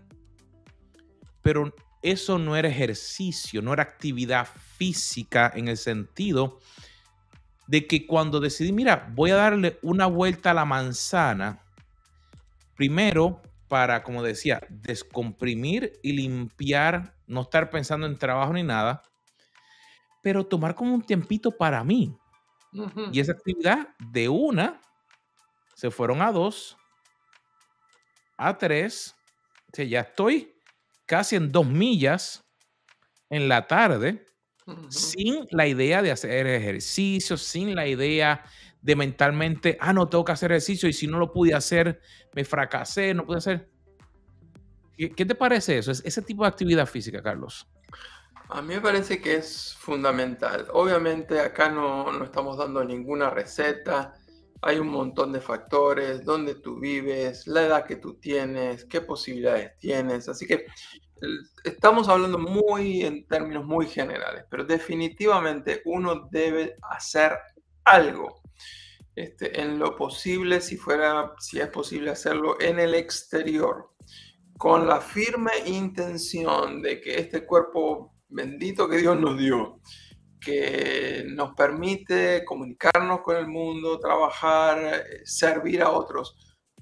Pero 1.42 1.76
eso 2.02 2.40
no 2.40 2.56
era 2.56 2.70
ejercicio, 2.70 3.62
no 3.62 3.74
era 3.74 3.84
actividad 3.84 4.48
física 4.78 5.52
en 5.54 5.68
el 5.68 5.76
sentido 5.76 6.60
de 7.68 7.88
que 7.88 8.08
cuando 8.08 8.40
decidí, 8.40 8.72
mira, 8.72 9.12
voy 9.14 9.32
a 9.32 9.36
darle 9.36 9.80
una 9.82 10.06
vuelta 10.06 10.52
a 10.52 10.54
la 10.54 10.64
manzana, 10.64 11.62
primero 12.78 13.42
para, 13.68 14.04
como 14.04 14.24
decía, 14.24 14.62
descomprimir 14.70 15.94
y 16.02 16.14
limpiar, 16.14 17.16
no 17.28 17.42
estar 17.42 17.70
pensando 17.70 18.08
en 18.08 18.18
trabajo 18.18 18.54
ni 18.54 18.64
nada, 18.64 19.04
pero 20.22 20.46
tomar 20.46 20.76
como 20.76 20.94
un 20.94 21.02
tiempito 21.02 21.56
para 21.56 21.84
mí. 21.84 22.18
Y 23.12 23.20
esa 23.20 23.32
actividad 23.32 23.90
de 24.00 24.30
una 24.30 24.80
se 25.76 25.90
fueron 25.90 26.22
a 26.22 26.32
dos, 26.32 26.78
a 28.38 28.58
tres, 28.58 29.16
o 29.78 29.82
ya 29.82 30.02
estoy 30.02 30.56
casi 31.06 31.36
en 31.36 31.52
dos 31.52 31.66
millas 31.66 32.44
en 33.30 33.48
la 33.48 33.68
tarde, 33.68 34.26
sin 34.90 35.46
la 35.52 35.68
idea 35.68 36.02
de 36.02 36.12
hacer 36.12 36.46
ejercicio, 36.48 37.38
sin 37.38 37.76
la 37.76 37.88
idea 37.88 38.44
de 38.88 38.96
mentalmente, 38.96 39.78
ah, 39.82 39.92
no, 39.92 40.08
tengo 40.08 40.24
que 40.24 40.32
hacer 40.32 40.54
ejercicio 40.54 40.88
y 40.88 40.94
si 40.94 41.08
no 41.08 41.20
lo 41.20 41.34
pude 41.34 41.54
hacer, 41.54 42.00
me 42.34 42.46
fracasé, 42.46 43.14
no 43.14 43.26
pude 43.26 43.40
hacer. 43.40 43.70
¿Qué, 44.96 45.26
te 45.26 45.36
parece 45.36 45.78
eso? 45.78 45.92
Ese 45.92 46.22
tipo 46.22 46.44
de 46.44 46.48
actividad 46.48 46.86
física, 46.86 47.22
Carlos. 47.22 47.68
A 48.48 48.62
mí 48.62 48.76
me 48.76 48.80
parece 48.80 49.20
que 49.20 49.36
es 49.36 49.76
fundamental. 49.78 50.68
Obviamente 50.72 51.38
acá 51.42 51.70
no, 51.70 52.14
no 52.14 52.24
estamos 52.24 52.58
dando 52.58 52.82
ninguna 52.82 53.30
receta. 53.30 54.14
Hay 54.62 54.80
un 54.80 54.88
montón 54.88 55.34
de 55.34 55.42
factores, 55.42 56.24
dónde 56.24 56.56
tú 56.56 56.80
vives, 56.80 57.46
la 57.46 57.64
edad 57.64 57.86
que 57.86 57.98
tú 57.98 58.14
tienes, 58.14 58.86
qué 58.86 59.02
posibilidades 59.02 59.78
tienes. 59.80 60.30
Así 60.30 60.48
que 60.48 60.66
estamos 61.66 62.08
hablando 62.08 62.40
muy 62.40 63.02
en 63.02 63.28
términos 63.28 63.66
muy 63.66 63.88
generales, 63.88 64.46
pero 64.50 64.64
definitivamente 64.64 65.82
uno 65.84 66.30
debe 66.32 66.78
hacer 66.90 67.34
algo. 67.84 68.47
Este, 69.18 69.60
en 69.60 69.80
lo 69.80 69.96
posible, 69.96 70.62
si 70.62 70.78
fuera, 70.78 71.34
si 71.40 71.60
es 71.60 71.70
posible 71.70 72.12
hacerlo 72.12 72.56
en 72.62 72.80
el 72.80 72.94
exterior, 72.94 73.90
con 74.60 74.88
la 74.88 75.02
firme 75.02 75.54
intención 75.66 76.84
de 76.84 77.02
que 77.02 77.20
este 77.20 77.44
cuerpo 77.44 78.14
bendito 78.30 78.88
que 78.88 78.98
Dios 78.98 79.20
nos 79.20 79.40
dio, 79.40 79.82
que 80.40 81.26
nos 81.30 81.56
permite 81.56 82.46
comunicarnos 82.46 83.22
con 83.22 83.38
el 83.38 83.48
mundo, 83.48 84.00
trabajar, 84.00 85.04
servir 85.24 85.82
a 85.82 85.90
otros, 85.90 86.36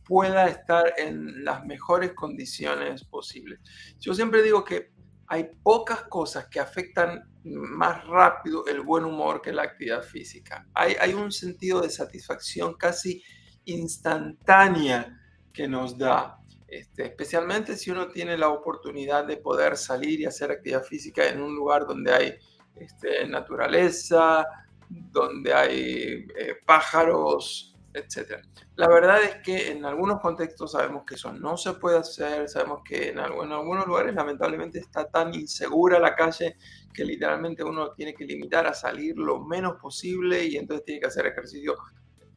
pueda 0.04 0.50
estar 0.50 0.94
en 0.98 1.46
las 1.46 1.66
mejores 1.66 2.12
condiciones 2.16 3.06
posibles. 3.06 3.62
Yo 3.98 4.14
siempre 4.14 4.44
digo 4.44 4.66
que 4.66 4.92
hay 5.28 5.50
pocas 5.64 6.04
cosas 6.04 6.48
que 6.48 6.60
afectan 6.60 7.24
más 7.44 8.06
rápido 8.08 8.66
el 8.68 8.82
buen 8.82 9.06
humor 9.06 9.42
que 9.42 9.52
la 9.52 9.64
actividad 9.64 10.04
física. 10.04 10.68
Hay, 10.74 11.14
un 11.14 11.32
sentido 11.32 11.82
de 11.82 11.90
satisfacción 11.90 12.76
casi 12.76 13.24
instantánea 13.66 15.20
que 15.54 15.68
nos 15.68 15.98
da, 15.98 16.38
este, 16.68 17.06
especialmente 17.06 17.78
si 17.78 17.92
uno 17.92 18.08
tiene 18.10 18.38
la 18.38 18.50
oportunidad 18.50 19.26
de 19.26 19.38
poder 19.38 19.78
salir 19.78 20.20
y 20.20 20.26
hacer 20.26 20.52
actividad 20.52 20.84
física 20.84 21.28
en 21.28 21.42
un 21.42 21.56
lugar 21.56 21.86
donde 21.86 22.14
hay 22.14 22.36
este, 22.76 23.28
naturaleza, 23.28 24.46
donde 24.90 25.54
hay 25.54 26.28
eh, 26.38 26.58
pájaros, 26.66 27.75
etc. 27.96 28.42
La 28.76 28.88
verdad 28.88 29.24
es 29.24 29.36
que 29.38 29.72
en 29.72 29.86
algunos 29.86 30.20
contextos 30.20 30.74
sabemos 30.74 31.04
que 31.06 31.16
eso 31.16 31.32
no 31.34 31.58
se 31.58 31.74
puede 31.74 31.98
hacer, 31.98 32.48
sabemos 32.50 32.82
que 32.84 33.10
en, 33.10 33.20
algunos 33.20 33.88
lugares 33.88 34.14
lamentablemente 34.14 34.80
está 34.80 35.10
tan 35.10 35.34
insegura 35.34 36.00
la 36.00 36.16
calle 36.16 36.58
que 36.94 37.06
literalmente 37.06 37.64
uno 37.64 37.92
tiene 37.94 38.14
que 38.14 38.26
limitar 38.26 38.68
a 38.68 38.74
salir 38.74 39.18
lo 39.18 39.44
menos 39.44 39.76
posible 39.82 40.46
y 40.46 40.58
entonces 40.58 40.86
tiene 40.86 41.02
que 41.02 41.08
hacer 41.08 41.26
ejercicio 41.28 41.76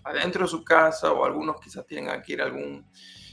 adentro 0.05 0.45
de 0.45 0.49
su 0.49 0.65
casa 0.65 1.13
o 1.13 1.25
algunos 1.25 1.61
quizás 1.61 1.87
tengan 1.87 2.23
que 2.23 2.33
ir 2.33 2.43
a 2.43 2.47
algún 2.47 2.87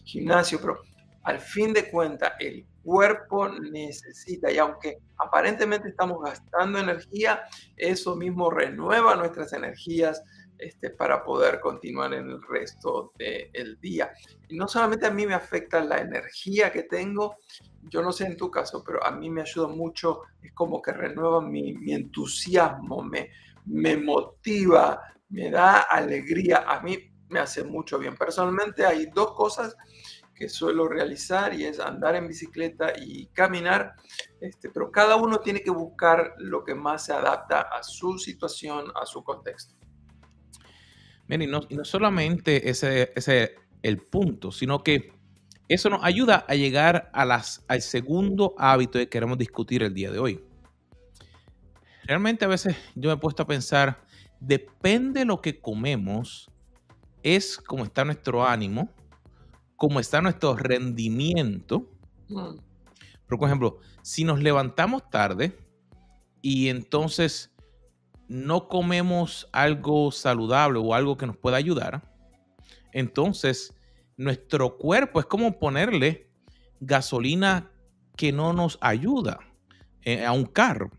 gimnasio, 0.04 0.60
pero 0.60 0.80
al 1.24 1.40
fin 1.40 1.74
de 1.74 1.90
cuentas 1.90 2.34
el 2.40 2.66
cuerpo 2.84 3.50
necesita 3.50 4.52
y 4.52 4.60
aunque 4.60 5.00
aparentemente 5.18 5.90
estamos 5.90 6.22
gastando 6.24 6.78
energía, 6.78 7.42
eso 7.76 8.16
mismo 8.16 8.52
renueva 8.52 9.16
nuestras 9.16 9.52
energías 9.54 10.22
este, 10.58 10.90
para 10.90 11.24
poder 11.24 11.60
continuar 11.60 12.14
en 12.14 12.30
el 12.30 12.42
resto 12.42 13.12
del 13.18 13.80
día. 13.80 14.12
Y 14.48 14.56
no 14.56 14.68
solamente 14.68 15.06
a 15.06 15.12
mí 15.12 15.26
me 15.26 15.34
afecta 15.34 15.84
la 15.84 16.00
energía 16.00 16.72
que 16.72 16.84
tengo, 16.84 17.38
yo 17.84 18.02
no 18.02 18.12
sé 18.12 18.26
en 18.26 18.38
tu 18.38 18.50
caso, 18.50 18.84
pero 18.84 19.04
a 19.04 19.12
mí 19.12 19.30
me 19.30 19.42
ayuda 19.42 19.68
mucho, 19.68 20.22
es 20.42 20.54
como 20.54 20.82
que 20.82 20.92
renueva 20.92 21.42
mi, 21.42 21.76
entusiasmo, 21.94 23.04
me, 23.04 23.32
me 23.66 23.98
motiva, 23.98 25.02
me 25.30 25.50
da 25.52 25.82
alegría, 25.82 26.64
a 26.68 26.82
mí 26.82 26.98
me 27.30 27.40
hace 27.40 27.64
mucho 27.64 28.00
bien. 28.00 28.16
Personalmente 28.16 28.86
hay 28.86 29.08
dos 29.08 29.34
cosas 29.34 29.76
que 30.36 30.50
suelo 30.50 30.88
realizar 30.88 31.54
y 31.54 31.66
es 31.66 31.80
andar 31.80 32.16
en 32.16 32.28
bicicleta 32.28 32.94
y 32.98 33.28
caminar, 33.28 33.96
este, 34.42 34.70
pero 34.70 34.92
cada 34.92 35.16
uno 35.16 35.40
tiene 35.40 35.62
que 35.62 35.72
buscar 35.72 36.36
lo 36.38 36.64
que 36.64 36.76
más 36.76 37.06
se 37.06 37.14
adapta 37.14 37.62
a 37.62 37.82
su 37.84 38.18
situación, 38.20 38.92
a 39.02 39.06
su 39.06 39.24
contexto. 39.24 39.76
Y 41.28 41.48
no, 41.48 41.62
solamente 41.84 42.70
ese 42.70 43.12
es 43.16 43.28
el 43.82 43.98
punto, 43.98 44.52
sino 44.52 44.84
que 44.84 45.14
eso 45.68 45.90
nos 45.90 46.04
ayuda 46.04 46.46
a 46.48 46.56
llegar 46.56 47.10
a 47.14 47.26
las, 47.26 47.66
al 47.68 47.82
segundo 47.82 48.54
hábito 48.58 49.00
que 49.00 49.10
queremos 49.10 49.38
discutir 49.38 49.82
el 49.82 49.94
día 49.94 50.12
de 50.12 50.20
hoy. 50.20 50.44
Realmente 52.04 52.46
a 52.46 52.48
veces 52.48 52.76
yo 52.94 53.10
me 53.10 53.16
he 53.16 53.18
puesto 53.18 53.44
a 53.44 53.48
pensar, 53.48 54.04
depende 54.40 55.22
de 55.22 55.26
lo 55.26 55.42
que 55.42 55.60
comemos, 55.60 56.52
es 57.24 57.58
como 57.58 57.84
está 57.84 58.06
nuestro 58.06 58.46
ánimo, 58.46 58.90
cómo 59.76 60.00
está 60.00 60.22
nuestro 60.22 60.56
rendimiento. 60.56 61.92
Mm. 62.28 62.58
por 63.28 63.48
ejemplo, 63.48 63.80
si 64.02 64.24
nos 64.24 64.40
levantamos 64.42 65.08
tarde 65.10 65.58
y 66.42 66.70
entonces 66.70 67.55
no 68.28 68.68
comemos 68.68 69.48
algo 69.52 70.12
saludable 70.12 70.80
o 70.80 70.94
algo 70.94 71.18
que 71.18 71.28
nos 71.28 71.38
pueda 71.38 71.58
ayudar, 71.58 72.12
entonces 72.92 73.74
nuestro 74.18 74.78
cuerpo 74.78 75.20
es 75.20 75.26
como 75.26 75.60
ponerle 75.60 76.32
gasolina 76.80 77.72
que 78.16 78.32
no 78.32 78.54
nos 78.54 78.78
ayuda 78.82 79.40
eh, 80.04 80.26
a 80.26 80.32
un 80.32 80.46
carro. 80.46 80.92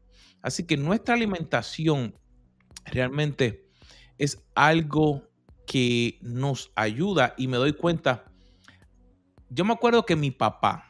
Así 0.43 0.65
que 0.65 0.77
nuestra 0.77 1.15
alimentación 1.15 2.15
realmente 2.85 3.69
es 4.19 4.47
algo 4.55 5.23
que 5.67 6.19
nos 6.23 6.71
ayuda 6.77 7.35
y 7.37 7.49
me 7.49 7.57
doy 7.57 7.73
cuenta 7.73 8.25
yo 9.49 9.65
me 9.65 9.73
acuerdo 9.73 10.05
que 10.05 10.17
mi 10.17 10.31
papá, 10.31 10.85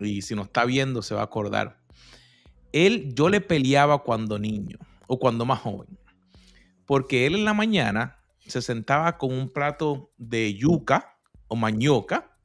y 0.00 0.22
si 0.22 0.34
no 0.34 0.42
está 0.42 0.64
viendo 0.64 1.02
se 1.02 1.14
va 1.14 1.20
a 1.20 1.24
acordar, 1.24 1.80
él, 2.72 3.14
yo 3.14 3.28
le 3.28 3.40
peleaba 3.40 4.02
cuando 4.02 4.38
niño 4.38 4.78
o 5.06 5.18
cuando 5.18 5.44
más 5.44 5.60
joven, 5.60 5.98
porque 6.86 7.26
él 7.26 7.34
en 7.34 7.44
la 7.44 7.54
mañana 7.54 8.18
se 8.38 8.60
sentaba 8.62 9.16
con 9.18 9.32
un 9.32 9.48
plato 9.48 10.12
de 10.16 10.54
yuca 10.54 11.16
o 11.48 11.56
mañoca, 11.56 12.36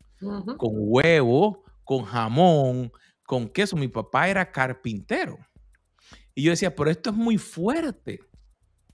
con 0.58 0.72
huevo, 0.74 1.64
con 1.84 2.04
jamón, 2.04 2.92
con 3.24 3.48
queso. 3.48 3.76
Mi 3.76 3.88
papá 3.88 4.30
era 4.30 4.52
carpintero. 4.52 5.38
Y 6.36 6.44
yo 6.44 6.52
decía, 6.52 6.76
pero 6.76 6.90
esto 6.90 7.10
es 7.10 7.16
muy 7.16 7.38
fuerte. 7.38 8.20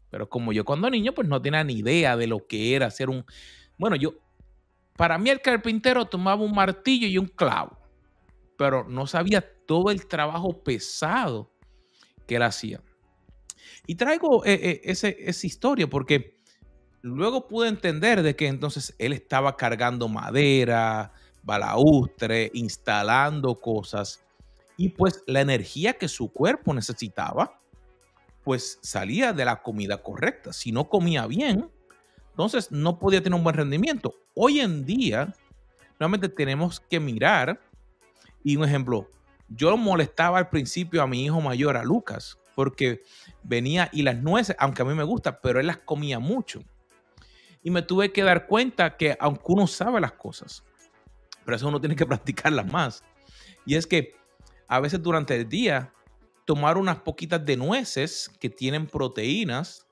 Pero 0.09 0.29
como 0.29 0.53
yo 0.53 0.63
cuando 0.63 0.89
niño, 0.89 1.13
pues 1.13 1.27
no 1.27 1.41
tenía 1.41 1.63
ni 1.63 1.73
idea 1.73 2.15
de 2.15 2.27
lo 2.27 2.45
que 2.47 2.75
era 2.75 2.87
hacer 2.87 3.09
un... 3.09 3.25
Bueno, 3.77 3.95
yo 3.95 4.13
para 4.95 5.17
mí 5.17 5.29
el 5.29 5.41
carpintero 5.41 6.05
tomaba 6.05 6.41
un 6.41 6.53
martillo 6.53 7.07
y 7.07 7.17
un 7.17 7.27
clavo, 7.27 7.77
pero 8.57 8.87
no 8.87 9.07
sabía 9.07 9.43
todo 9.65 9.91
el 9.91 10.07
trabajo 10.07 10.63
pesado 10.63 11.51
que 12.27 12.37
él 12.37 12.43
hacía. 12.43 12.81
Y 13.87 13.95
traigo 13.95 14.45
eh, 14.45 14.53
eh, 14.53 14.81
esa 14.83 15.47
historia 15.47 15.87
porque 15.87 16.37
luego 17.01 17.47
pude 17.47 17.69
entender 17.69 18.23
de 18.23 18.35
que 18.35 18.47
entonces 18.47 18.95
él 18.97 19.13
estaba 19.13 19.55
cargando 19.57 20.07
madera, 20.07 21.13
balaustre, 21.43 22.51
instalando 22.53 23.55
cosas 23.55 24.25
y 24.77 24.89
pues 24.89 25.23
la 25.27 25.41
energía 25.41 25.93
que 25.93 26.07
su 26.07 26.31
cuerpo 26.31 26.73
necesitaba 26.73 27.61
pues 28.45 28.77
salía 28.83 29.33
de 29.33 29.43
la 29.43 29.61
comida 29.63 30.01
correcta. 30.01 30.53
Si 30.53 30.71
no 30.71 30.87
comía 30.87 31.25
bien, 31.25 31.67
entonces 32.29 32.71
no 32.71 32.99
podía 32.99 33.21
tener 33.21 33.35
un 33.35 33.43
buen 33.43 33.55
rendimiento. 33.55 34.13
Hoy 34.35 34.59
en 34.59 34.85
día, 34.85 35.33
realmente 35.97 36.29
tenemos 36.29 36.79
que 36.79 36.99
mirar, 36.99 37.59
y 38.43 38.55
un 38.55 38.63
ejemplo, 38.63 39.09
yo 39.49 39.75
molestaba 39.77 40.37
al 40.37 40.49
principio 40.49 41.01
a 41.01 41.07
mi 41.07 41.25
hijo 41.25 41.41
mayor, 41.41 41.75
a 41.75 41.83
Lucas, 41.83 42.37
porque 42.55 43.03
venía 43.43 43.89
y 43.91 44.03
las 44.03 44.17
nueces, 44.17 44.55
aunque 44.59 44.81
a 44.81 44.85
mí 44.85 44.93
me 44.93 45.03
gusta, 45.03 45.41
pero 45.41 45.59
él 45.59 45.67
las 45.67 45.77
comía 45.77 46.19
mucho. 46.19 46.63
Y 47.61 47.71
me 47.71 47.81
tuve 47.81 48.11
que 48.11 48.23
dar 48.23 48.47
cuenta 48.47 48.95
que 48.97 49.17
aunque 49.19 49.43
uno 49.47 49.67
sabe 49.67 49.99
las 49.99 50.13
cosas, 50.13 50.63
pero 51.43 51.57
eso 51.57 51.67
uno 51.67 51.79
tiene 51.79 51.95
que 51.95 52.05
practicarlas 52.07 52.71
más. 52.71 53.03
Y 53.65 53.75
es 53.75 53.85
que 53.85 54.15
a 54.67 54.79
veces 54.79 55.01
durante 55.01 55.35
el 55.35 55.47
día, 55.47 55.93
tomar 56.45 56.77
unas 56.77 56.99
poquitas 56.99 57.43
de 57.45 57.57
nueces 57.57 58.31
que 58.39 58.49
tienen 58.49 58.87
proteínas, 58.87 59.87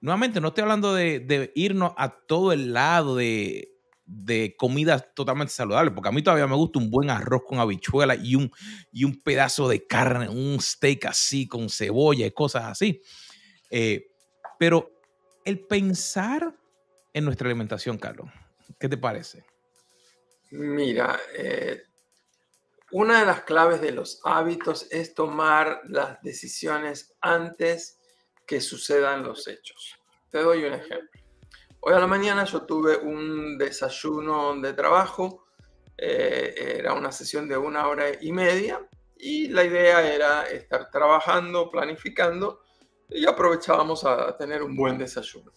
nuevamente, 0.00 0.40
no 0.40 0.48
estoy 0.48 0.62
hablando 0.62 0.94
de, 0.94 1.52
irnos 1.54 1.92
a 1.96 2.10
todo 2.10 2.52
el 2.52 2.72
lado 2.72 3.16
de, 3.16 3.71
de 4.04 4.54
comida 4.56 4.98
totalmente 4.98 5.52
saludable, 5.52 5.90
porque 5.90 6.08
a 6.08 6.12
mí 6.12 6.22
todavía 6.22 6.46
me 6.46 6.56
gusta 6.56 6.78
un 6.78 6.90
buen 6.90 7.10
arroz 7.10 7.42
con 7.46 7.58
habichuela 7.58 8.14
y 8.14 8.34
un, 8.34 8.50
y 8.90 9.04
un 9.04 9.22
pedazo 9.22 9.68
de 9.68 9.86
carne, 9.86 10.28
un 10.28 10.60
steak 10.60 11.06
así 11.06 11.46
con 11.46 11.68
cebolla 11.68 12.26
y 12.26 12.30
cosas 12.32 12.64
así. 12.64 13.00
Eh, 13.70 14.08
pero 14.58 14.90
el 15.44 15.60
pensar 15.60 16.54
en 17.12 17.24
nuestra 17.24 17.46
alimentación, 17.46 17.98
Carlos, 17.98 18.28
¿qué 18.78 18.88
te 18.88 18.96
parece? 18.96 19.44
Mira, 20.50 21.18
eh, 21.36 21.82
una 22.90 23.20
de 23.20 23.26
las 23.26 23.42
claves 23.42 23.80
de 23.80 23.92
los 23.92 24.20
hábitos 24.24 24.86
es 24.90 25.14
tomar 25.14 25.80
las 25.84 26.20
decisiones 26.22 27.14
antes 27.20 27.98
que 28.46 28.60
sucedan 28.60 29.22
los 29.22 29.48
hechos. 29.48 29.96
Te 30.30 30.38
doy 30.38 30.64
un 30.64 30.74
ejemplo. 30.74 31.21
Hoy 31.84 31.94
a 31.94 31.98
la 31.98 32.06
mañana 32.06 32.44
yo 32.44 32.62
tuve 32.62 32.96
un 32.96 33.58
desayuno 33.58 34.54
de 34.60 34.72
trabajo, 34.72 35.46
eh, 35.98 36.76
era 36.78 36.94
una 36.94 37.10
sesión 37.10 37.48
de 37.48 37.56
una 37.56 37.88
hora 37.88 38.04
y 38.20 38.30
media 38.30 38.88
y 39.16 39.48
la 39.48 39.64
idea 39.64 40.06
era 40.06 40.44
estar 40.44 40.92
trabajando, 40.92 41.72
planificando 41.72 42.60
y 43.08 43.26
aprovechábamos 43.26 44.04
a 44.04 44.36
tener 44.36 44.62
un 44.62 44.76
buen 44.76 44.96
desayuno. 44.96 45.50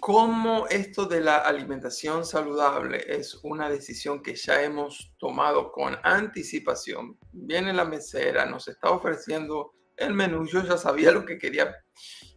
Como 0.00 0.66
esto 0.68 1.04
de 1.04 1.20
la 1.20 1.36
alimentación 1.36 2.24
saludable 2.24 3.04
es 3.06 3.38
una 3.42 3.68
decisión 3.68 4.22
que 4.22 4.36
ya 4.36 4.62
hemos 4.62 5.12
tomado 5.18 5.70
con 5.70 5.98
anticipación, 6.02 7.18
viene 7.30 7.74
la 7.74 7.84
mesera, 7.84 8.46
nos 8.46 8.68
está 8.68 8.88
ofreciendo 8.88 9.74
el 9.98 10.14
menú, 10.14 10.46
yo 10.46 10.62
ya 10.62 10.78
sabía 10.78 11.12
lo 11.12 11.26
que 11.26 11.36
quería 11.36 11.76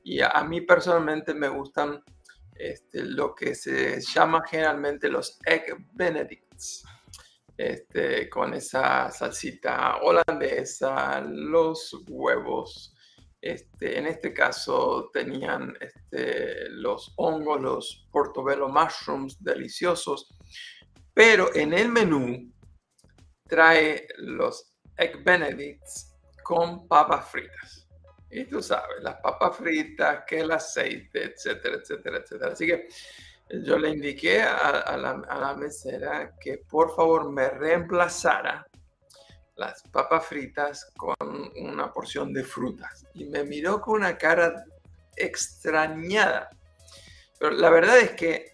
y 0.09 0.21
a, 0.21 0.43
mí 0.43 0.61
personalmente 0.61 1.35
me 1.35 1.49
gustan 1.49 2.03
este, 2.55 3.03
lo 3.03 3.35
que 3.35 3.53
se 3.53 4.01
llama 4.01 4.41
generalmente 4.43 5.07
los 5.07 5.37
Egg 5.45 5.77
Benedicts, 5.93 6.83
este, 7.55 8.27
con 8.27 8.55
esa 8.55 9.11
salsita 9.11 9.97
holandesa, 9.97 11.21
los 11.21 11.95
huevos 12.07 12.95
Este, 13.39 13.99
en 13.99 14.07
este 14.07 14.33
caso 14.33 15.11
tenían 15.13 15.77
los 16.71 17.13
hongos, 17.17 17.61
los 17.61 18.07
portobello 18.11 18.67
mushrooms 18.67 19.37
deliciosos, 19.43 20.27
pero 21.13 21.53
en 21.53 21.71
el 21.73 21.87
menú 21.89 22.51
trae 23.47 24.07
los 24.17 24.73
egg 24.97 25.23
benedicts 25.23 26.15
con 26.43 26.87
papas 26.87 27.29
fritas. 27.29 27.78
Y 28.31 28.45
tú 28.45 28.61
sabes, 28.61 29.01
las 29.01 29.15
papas 29.15 29.57
fritas, 29.57 30.23
que 30.27 30.41
el 30.41 30.51
aceite, 30.51 31.33
etcétera, 31.33 31.77
etcétera, 31.77 32.17
etcétera. 32.17 32.51
Así 32.53 32.67
que 32.67 32.87
yo 33.63 33.79
le 33.79 33.89
indiqué 33.89 34.41
a, 34.43 34.95
la, 34.97 35.23
a 35.27 35.39
la 35.39 35.55
mesera 35.55 36.35
que 36.39 36.59
por 36.59 36.95
favor 36.95 37.31
me 37.31 37.49
reemplazara 37.49 38.67
las 39.55 39.83
papas 39.91 40.25
fritas 40.25 40.91
con 40.95 41.15
una 41.57 41.91
porción 41.91 42.31
de 42.31 42.43
frutas. 42.43 43.05
Y 43.13 43.25
me 43.25 43.43
miró 43.43 43.81
con 43.81 43.95
una 43.95 44.17
cara 44.17 44.63
extrañada. 45.15 46.49
Pero 47.37 47.51
la 47.51 47.69
verdad 47.69 47.99
es 47.99 48.11
que, 48.11 48.53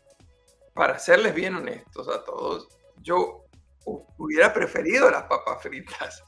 para 0.73 0.97
serles 0.97 1.35
bien 1.35 1.55
honestos 1.55 2.07
a 2.07 2.23
todos, 2.23 2.67
yo 3.01 3.45
hubiera 3.85 4.53
preferido 4.53 5.11
las 5.11 5.23
papas 5.23 5.61
fritas. 5.61 6.23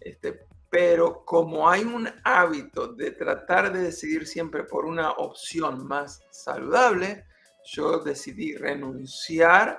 Este, 0.00 0.46
pero 0.74 1.24
como 1.24 1.70
hay 1.70 1.84
un 1.84 2.10
hábito 2.24 2.88
de 2.88 3.12
tratar 3.12 3.72
de 3.72 3.78
decidir 3.78 4.26
siempre 4.26 4.64
por 4.64 4.86
una 4.86 5.12
opción 5.12 5.86
más 5.86 6.20
saludable, 6.32 7.26
yo 7.64 8.00
decidí 8.00 8.56
renunciar 8.56 9.78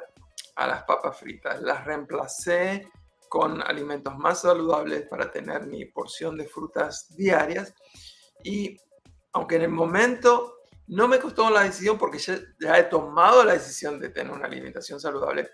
a 0.56 0.68
las 0.68 0.84
papas 0.84 1.20
fritas. 1.20 1.62
Las 1.62 1.84
reemplacé 1.84 2.90
con 3.28 3.62
alimentos 3.62 4.18
más 4.18 4.40
saludables 4.40 5.06
para 5.10 5.30
tener 5.30 5.68
mi 5.68 5.84
porción 5.84 6.38
de 6.38 6.48
frutas 6.48 7.14
diarias. 7.14 7.74
Y 8.42 8.78
aunque 9.34 9.58
en 9.58 9.64
el 9.64 9.72
momento 9.72 10.60
no 10.88 11.10
me 11.10 11.20
costó 11.20 11.50
la 11.50 11.64
decisión 11.64 11.98
porque 11.98 12.20
ya, 12.20 12.80
he 12.80 12.84
tomado 12.84 13.44
la 13.44 13.52
decisión 13.52 14.00
de 14.00 14.12
tener 14.12 14.32
una 14.32 14.46
alimentación 14.46 15.02
saludable, 15.02 15.50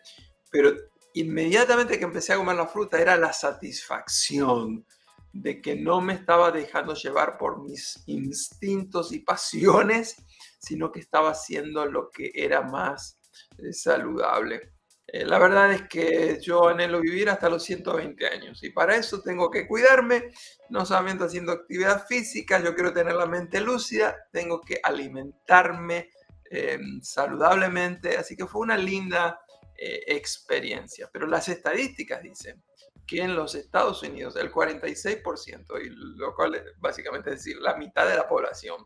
pero 0.51 0.71
inmediatamente 1.15 1.97
que 1.97 2.05
empecé 2.05 2.33
a 2.33 2.37
comer 2.37 2.57
la 2.57 2.67
fruta 2.67 3.01
era 3.01 3.17
la 3.17 3.33
satisfacción 3.33 4.85
de 5.33 5.61
que 5.61 5.75
no 5.75 6.01
me 6.01 6.13
estaba 6.13 6.51
dejando 6.51 6.93
llevar 6.93 7.37
por 7.37 7.63
mis 7.63 8.03
instintos 8.07 9.11
y 9.11 9.19
pasiones, 9.19 10.15
sino 10.59 10.91
que 10.91 10.99
estaba 10.99 11.31
haciendo 11.31 11.85
lo 11.85 12.09
que 12.09 12.31
era 12.33 12.61
más 12.61 13.19
eh, 13.57 13.73
saludable. 13.73 14.73
Eh, 15.07 15.25
la 15.25 15.39
verdad 15.39 15.73
es 15.73 15.87
que 15.89 16.39
yo 16.41 16.69
anhelo 16.69 17.01
vivir 17.01 17.29
hasta 17.29 17.49
los 17.49 17.63
120 17.63 18.27
años 18.27 18.63
y 18.63 18.69
para 18.69 18.95
eso 18.95 19.21
tengo 19.21 19.51
que 19.51 19.67
cuidarme, 19.67 20.31
no 20.69 20.85
solamente 20.85 21.25
haciendo 21.25 21.51
actividad 21.51 22.05
física, 22.07 22.63
yo 22.63 22.73
quiero 22.75 22.93
tener 22.93 23.15
la 23.15 23.25
mente 23.25 23.59
lúcida, 23.59 24.15
tengo 24.31 24.61
que 24.61 24.79
alimentarme 24.81 26.11
em, 26.49 27.01
saludablemente, 27.01 28.17
así 28.17 28.37
que 28.37 28.45
fue 28.45 28.61
una 28.61 28.77
linda 28.77 29.41
eh, 29.75 30.03
experiencia. 30.07 31.09
Pero 31.11 31.27
las 31.27 31.49
estadísticas 31.49 32.21
dicen 32.21 32.63
que 33.05 33.21
en 33.21 33.35
los 33.35 33.55
Estados 33.55 34.03
Unidos 34.03 34.35
el 34.35 34.51
46%, 34.51 35.85
y 35.85 35.89
lo 36.17 36.35
cual 36.35 36.63
básicamente 36.79 37.31
es 37.31 37.37
decir, 37.37 37.57
la 37.61 37.75
mitad 37.75 38.07
de 38.07 38.15
la 38.15 38.27
población, 38.27 38.85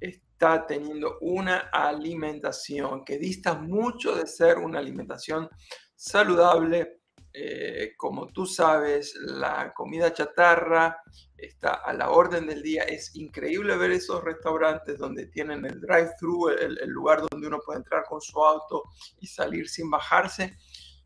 está 0.00 0.66
teniendo 0.66 1.18
una 1.20 1.70
alimentación 1.72 3.04
que 3.04 3.18
dista 3.18 3.54
mucho 3.54 4.14
de 4.14 4.26
ser 4.26 4.58
una 4.58 4.78
alimentación 4.78 5.48
saludable. 5.94 7.00
Eh, 7.36 7.94
como 7.96 8.28
tú 8.28 8.46
sabes, 8.46 9.14
la 9.16 9.72
comida 9.74 10.12
chatarra 10.12 11.02
está 11.36 11.74
a 11.74 11.92
la 11.92 12.10
orden 12.10 12.46
del 12.46 12.62
día. 12.62 12.84
Es 12.84 13.16
increíble 13.16 13.76
ver 13.76 13.90
esos 13.90 14.22
restaurantes 14.22 14.98
donde 14.98 15.26
tienen 15.26 15.64
el 15.64 15.80
drive-thru, 15.80 16.48
el, 16.50 16.88
lugar 16.88 17.22
donde 17.28 17.48
uno 17.48 17.58
puede 17.64 17.78
entrar 17.78 18.04
con 18.08 18.20
su 18.20 18.38
auto 18.44 18.84
y 19.20 19.26
salir 19.26 19.68
sin 19.68 19.90
bajarse. 19.90 20.56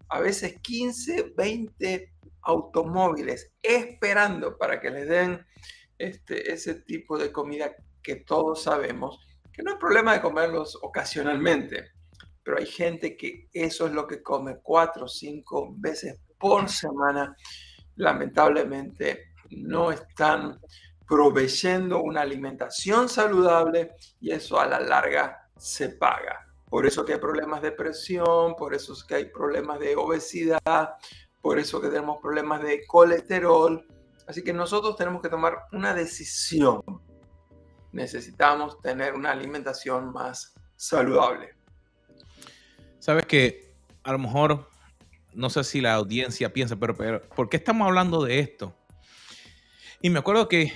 A 0.08 0.20
veces 0.20 0.58
15, 0.60 1.34
20 1.36 2.12
automóviles 2.42 3.52
esperando 3.62 4.56
para 4.56 4.80
que 4.80 4.90
les 4.90 5.08
den 5.08 5.46
este, 5.98 6.52
ese 6.52 6.76
tipo 6.76 7.18
de 7.18 7.32
comida 7.32 7.74
que 8.02 8.16
todos 8.16 8.62
sabemos 8.62 9.20
que 9.52 9.62
no 9.62 9.72
es 9.72 9.76
problema 9.76 10.14
de 10.14 10.20
comerlos 10.20 10.78
ocasionalmente, 10.82 11.90
pero 12.44 12.58
hay 12.58 12.66
gente 12.66 13.16
que 13.16 13.48
eso 13.52 13.86
es 13.86 13.92
lo 13.92 14.06
que 14.06 14.22
come 14.22 14.58
cuatro 14.62 15.06
o 15.06 15.08
cinco 15.08 15.74
veces 15.76 16.20
por 16.38 16.68
semana. 16.68 17.36
Lamentablemente 17.96 19.32
no 19.50 19.90
están 19.90 20.60
proveyendo 21.08 22.00
una 22.02 22.20
alimentación 22.20 23.08
saludable 23.08 23.96
y 24.20 24.30
eso 24.30 24.60
a 24.60 24.66
la 24.66 24.78
larga 24.78 25.50
se 25.56 25.88
paga. 25.88 26.47
Por 26.68 26.86
eso 26.86 27.04
que 27.04 27.14
hay 27.14 27.18
problemas 27.18 27.62
de 27.62 27.72
presión, 27.72 28.54
por 28.56 28.74
eso 28.74 28.92
es 28.92 29.04
que 29.04 29.14
hay 29.14 29.24
problemas 29.26 29.78
de 29.80 29.96
obesidad, 29.96 30.96
por 31.40 31.58
eso 31.58 31.80
que 31.80 31.88
tenemos 31.88 32.18
problemas 32.20 32.62
de 32.62 32.86
colesterol. 32.86 33.86
Así 34.26 34.42
que 34.42 34.52
nosotros 34.52 34.96
tenemos 34.96 35.22
que 35.22 35.28
tomar 35.28 35.66
una 35.72 35.94
decisión 35.94 36.82
necesitamos 37.92 38.80
tener 38.80 39.14
una 39.14 39.32
alimentación 39.32 40.12
más 40.12 40.54
saludable. 40.76 41.54
Sabes 42.98 43.26
que 43.26 43.74
a 44.02 44.12
lo 44.12 44.18
mejor, 44.18 44.68
no 45.34 45.50
sé 45.50 45.64
si 45.64 45.80
la 45.80 45.94
audiencia 45.94 46.52
piensa, 46.52 46.76
pero, 46.76 46.96
pero 46.96 47.22
¿por 47.22 47.48
qué 47.48 47.56
estamos 47.56 47.86
hablando 47.86 48.22
de 48.24 48.40
esto? 48.40 48.74
Y 50.00 50.10
me 50.10 50.18
acuerdo 50.18 50.48
que 50.48 50.72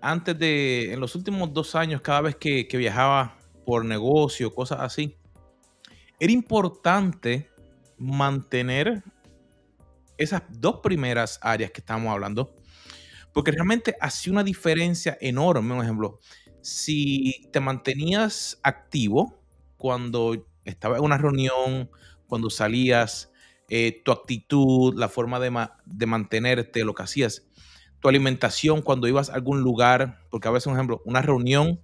antes 0.00 0.38
de, 0.38 0.92
en 0.92 1.00
los 1.00 1.14
últimos 1.14 1.52
dos 1.52 1.74
años, 1.74 2.00
cada 2.00 2.22
vez 2.22 2.36
que 2.36 2.68
viajaba 2.72 3.36
por 3.64 3.84
negocio, 3.84 4.54
cosas 4.54 4.80
así, 4.80 5.16
era 6.18 6.32
importante 6.32 7.50
mantener 7.98 9.02
esas 10.18 10.42
dos 10.48 10.80
primeras 10.82 11.38
áreas 11.42 11.70
que 11.70 11.80
estamos 11.80 12.10
hablando, 12.10 12.54
porque 13.32 13.52
realmente 13.52 13.96
hacía 14.00 14.32
una 14.32 14.44
diferencia 14.44 15.18
enorme. 15.20 15.74
Por 15.74 15.84
ejemplo, 15.84 16.20
si 16.62 17.48
te 17.52 17.60
mantenías 17.60 18.58
activo 18.62 19.38
cuando 19.76 20.46
estaba 20.64 20.96
en 20.96 21.04
una 21.04 21.18
reunión, 21.18 21.90
cuando 22.26 22.50
salías, 22.50 23.30
eh, 23.68 24.00
tu 24.04 24.12
actitud, 24.12 24.94
la 24.96 25.08
forma 25.08 25.38
de, 25.38 26.06
mantenerte, 26.06 26.84
lo 26.84 26.94
que 26.94 27.02
hacías, 27.02 27.46
tu 28.00 28.08
alimentación 28.08 28.80
cuando 28.80 29.06
ibas 29.06 29.28
a 29.28 29.34
algún 29.34 29.60
lugar, 29.60 30.20
porque 30.30 30.48
a 30.48 30.50
veces, 30.50 30.64
por 30.64 30.74
ejemplo, 30.74 31.02
una 31.04 31.20
reunión, 31.20 31.80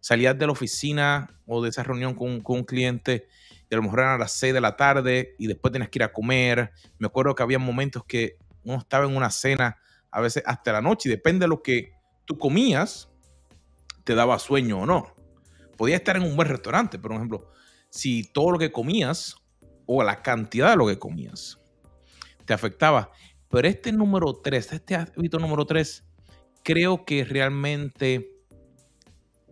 salías 0.00 0.38
de 0.38 0.46
la 0.46 0.52
oficina 0.52 1.38
o 1.46 1.62
de 1.62 1.70
esa 1.70 1.82
reunión 1.82 2.14
con, 2.14 2.40
con 2.40 2.58
un 2.58 2.64
cliente 2.64 3.28
y 3.68 3.74
a 3.74 3.76
lo 3.76 3.82
mejor 3.82 4.00
eran 4.00 4.14
a 4.14 4.18
las 4.18 4.32
6 4.32 4.54
de 4.54 4.60
la 4.60 4.76
tarde 4.76 5.34
y 5.38 5.46
después 5.46 5.72
tenías 5.72 5.90
que 5.90 5.98
ir 5.98 6.02
a 6.04 6.12
comer. 6.12 6.72
Me 6.98 7.06
acuerdo 7.06 7.34
que 7.34 7.42
había 7.42 7.58
momentos 7.58 8.04
que 8.04 8.36
uno 8.64 8.78
estaba 8.78 9.06
en 9.06 9.16
una 9.16 9.30
cena, 9.30 9.78
a 10.10 10.20
veces 10.20 10.42
hasta 10.46 10.72
la 10.72 10.80
noche, 10.80 11.08
y 11.08 11.12
depende 11.12 11.44
de 11.44 11.48
lo 11.48 11.62
que 11.62 11.92
tú 12.24 12.38
comías, 12.38 13.08
te 14.04 14.14
daba 14.14 14.38
sueño 14.38 14.80
o 14.80 14.86
no. 14.86 15.14
Podía 15.76 15.96
estar 15.96 16.16
en 16.16 16.22
un 16.22 16.36
buen 16.36 16.48
restaurante, 16.48 16.98
por 16.98 17.12
ejemplo, 17.12 17.50
si 17.90 18.24
todo 18.32 18.52
lo 18.52 18.58
que 18.58 18.72
comías 18.72 19.36
o 19.86 20.02
la 20.02 20.22
cantidad 20.22 20.70
de 20.70 20.76
lo 20.76 20.86
que 20.86 20.98
comías 20.98 21.58
te 22.44 22.54
afectaba. 22.54 23.10
Pero 23.50 23.68
este 23.68 23.92
número 23.92 24.34
3, 24.34 24.72
este 24.72 24.94
hábito 24.96 25.38
número 25.38 25.64
3, 25.66 26.04
creo 26.62 27.04
que 27.04 27.24
realmente 27.24 28.32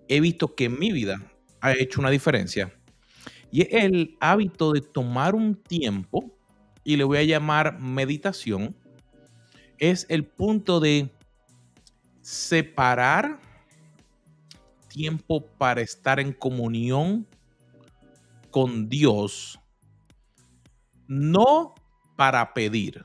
he 0.09 0.21
visto 0.21 0.55
que 0.55 0.65
en 0.65 0.79
mi 0.79 0.93
vida 0.93 1.21
ha 1.61 1.73
hecho 1.73 2.01
una 2.01 2.11
diferencia. 2.11 2.73
Y 3.55 3.69
el 3.71 4.17
hábito 4.19 4.73
de 4.73 4.81
tomar 4.81 5.37
un 5.37 5.55
tiempo, 5.55 6.37
y 6.83 6.97
le 6.97 7.05
voy 7.05 7.19
a 7.19 7.23
llamar 7.23 7.79
meditación, 7.79 8.75
es 9.79 10.07
el 10.09 10.25
punto 10.25 10.81
de 10.81 11.09
separar 12.21 13.39
tiempo 14.89 15.47
para 15.57 15.83
estar 15.83 16.19
en 16.19 16.33
comunión 16.33 17.29
con 18.51 18.89
Dios, 18.89 19.61
no 21.07 21.77
para 22.17 22.55
pedir, 22.55 23.05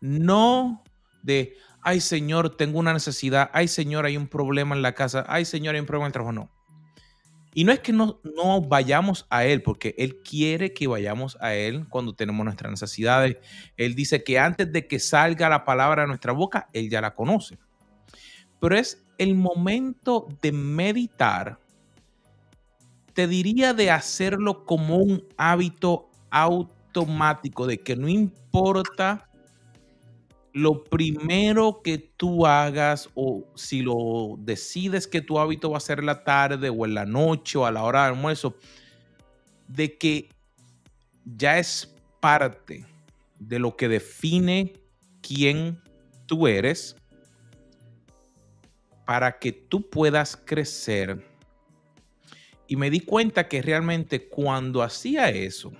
no 0.00 0.82
de, 1.22 1.56
ay 1.82 2.00
Señor, 2.00 2.56
tengo 2.56 2.80
una 2.80 2.92
necesidad, 2.92 3.48
ay 3.52 3.68
Señor, 3.68 4.06
hay 4.06 4.16
un 4.16 4.26
problema 4.26 4.74
en 4.74 4.82
la 4.82 4.96
casa, 4.96 5.24
ay 5.28 5.44
Señor, 5.44 5.76
hay 5.76 5.80
un 5.80 5.86
problema 5.86 6.06
en 6.06 6.08
el 6.08 6.14
trabajo, 6.14 6.32
no. 6.32 6.59
Y 7.52 7.64
no 7.64 7.72
es 7.72 7.80
que 7.80 7.92
no, 7.92 8.20
no 8.36 8.60
vayamos 8.60 9.26
a 9.28 9.44
Él, 9.44 9.62
porque 9.62 9.94
Él 9.98 10.18
quiere 10.22 10.72
que 10.72 10.86
vayamos 10.86 11.36
a 11.40 11.54
Él 11.54 11.88
cuando 11.88 12.14
tenemos 12.14 12.44
nuestras 12.44 12.70
necesidades. 12.70 13.38
Él 13.76 13.94
dice 13.94 14.22
que 14.22 14.38
antes 14.38 14.70
de 14.72 14.86
que 14.86 15.00
salga 15.00 15.48
la 15.48 15.64
palabra 15.64 16.02
de 16.02 16.08
nuestra 16.08 16.32
boca, 16.32 16.68
Él 16.72 16.88
ya 16.88 17.00
la 17.00 17.14
conoce. 17.14 17.58
Pero 18.60 18.76
es 18.76 19.04
el 19.18 19.34
momento 19.34 20.28
de 20.40 20.52
meditar, 20.52 21.58
te 23.14 23.26
diría 23.26 23.74
de 23.74 23.90
hacerlo 23.90 24.64
como 24.64 24.96
un 24.98 25.24
hábito 25.36 26.08
automático, 26.30 27.66
de 27.66 27.82
que 27.82 27.96
no 27.96 28.08
importa 28.08 29.29
lo 30.52 30.84
primero 30.84 31.80
que 31.82 31.98
tú 31.98 32.46
hagas 32.46 33.08
o 33.14 33.44
si 33.54 33.82
lo 33.82 34.36
decides 34.38 35.06
que 35.06 35.20
tu 35.20 35.38
hábito 35.38 35.70
va 35.70 35.78
a 35.78 35.80
ser 35.80 36.00
en 36.00 36.06
la 36.06 36.24
tarde 36.24 36.70
o 36.70 36.84
en 36.84 36.94
la 36.94 37.06
noche 37.06 37.58
o 37.58 37.66
a 37.66 37.70
la 37.70 37.84
hora 37.84 38.02
de 38.02 38.08
almuerzo, 38.08 38.56
de 39.68 39.96
que 39.96 40.28
ya 41.24 41.58
es 41.58 41.94
parte 42.20 42.84
de 43.38 43.58
lo 43.58 43.76
que 43.76 43.88
define 43.88 44.72
quién 45.22 45.80
tú 46.26 46.46
eres 46.46 46.96
para 49.04 49.38
que 49.38 49.52
tú 49.52 49.88
puedas 49.88 50.36
crecer. 50.36 51.26
Y 52.66 52.76
me 52.76 52.90
di 52.90 53.00
cuenta 53.00 53.48
que 53.48 53.62
realmente 53.62 54.28
cuando 54.28 54.82
hacía 54.82 55.30
eso, 55.30 55.72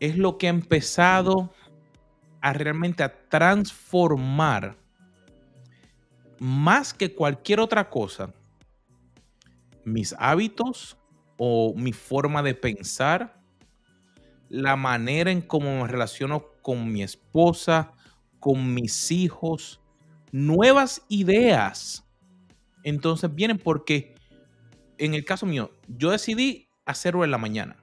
es 0.00 0.18
lo 0.18 0.38
que 0.38 0.48
ha 0.48 0.50
empezado 0.50 1.52
a 2.44 2.52
realmente 2.52 3.02
a 3.02 3.08
transformar 3.30 4.76
más 6.38 6.92
que 6.92 7.14
cualquier 7.14 7.58
otra 7.58 7.88
cosa 7.88 8.34
mis 9.82 10.14
hábitos 10.18 10.98
o 11.38 11.72
mi 11.74 11.94
forma 11.94 12.42
de 12.42 12.54
pensar, 12.54 13.40
la 14.50 14.76
manera 14.76 15.30
en 15.30 15.40
cómo 15.40 15.80
me 15.82 15.88
relaciono 15.88 16.44
con 16.60 16.92
mi 16.92 17.02
esposa, 17.02 17.92
con 18.40 18.74
mis 18.74 19.10
hijos, 19.10 19.80
nuevas 20.30 21.00
ideas. 21.08 22.06
Entonces 22.82 23.34
vienen 23.34 23.56
porque 23.56 24.14
en 24.98 25.14
el 25.14 25.24
caso 25.24 25.46
mío, 25.46 25.70
yo 25.88 26.10
decidí 26.10 26.68
hacerlo 26.84 27.24
en 27.24 27.30
la 27.30 27.38
mañana. 27.38 27.76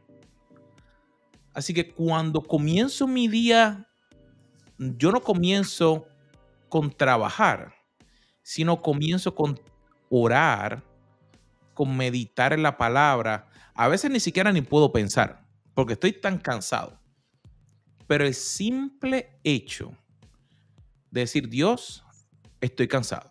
Así 1.52 1.74
que 1.74 1.92
cuando 1.92 2.44
comienzo 2.44 3.08
mi 3.08 3.28
día 3.28 3.88
yo 4.82 5.12
no 5.12 5.22
comienzo 5.22 6.08
con 6.68 6.92
trabajar, 6.92 7.76
sino 8.42 8.82
comienzo 8.82 9.36
con 9.36 9.60
orar, 10.10 10.84
con 11.74 11.96
meditar 11.96 12.52
en 12.54 12.64
la 12.64 12.78
palabra. 12.78 13.48
A 13.76 13.88
veces 13.88 14.10
ni 14.10 14.20
siquiera 14.20 14.52
ni 14.52 14.62
puedo 14.62 14.92
pensar, 14.92 15.46
porque 15.76 15.94
estoy 15.94 16.14
tan 16.14 16.40
cansado. 16.40 17.00
Pero 18.08 18.26
el 18.26 18.34
simple 18.34 19.40
hecho 19.44 19.96
de 21.12 21.22
decir, 21.22 21.48
Dios, 21.48 22.04
estoy 22.60 22.88
cansado, 22.88 23.30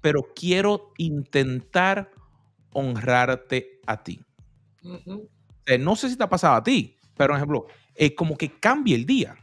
pero 0.00 0.22
quiero 0.34 0.92
intentar 0.96 2.10
honrarte 2.72 3.80
a 3.86 4.02
ti. 4.02 4.20
no 5.78 5.96
sé 5.96 6.08
si 6.08 6.16
te 6.16 6.24
ha 6.24 6.28
pasado 6.28 6.54
a 6.54 6.62
ti, 6.62 6.96
pero 7.16 7.32
por 7.32 7.36
ejemplo, 7.36 7.66
es 7.94 8.12
como 8.12 8.36
que 8.36 8.58
cambia 8.58 8.96
el 8.96 9.04
día. 9.04 9.36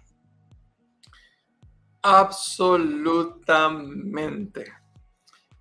Absolutamente. 2.04 4.74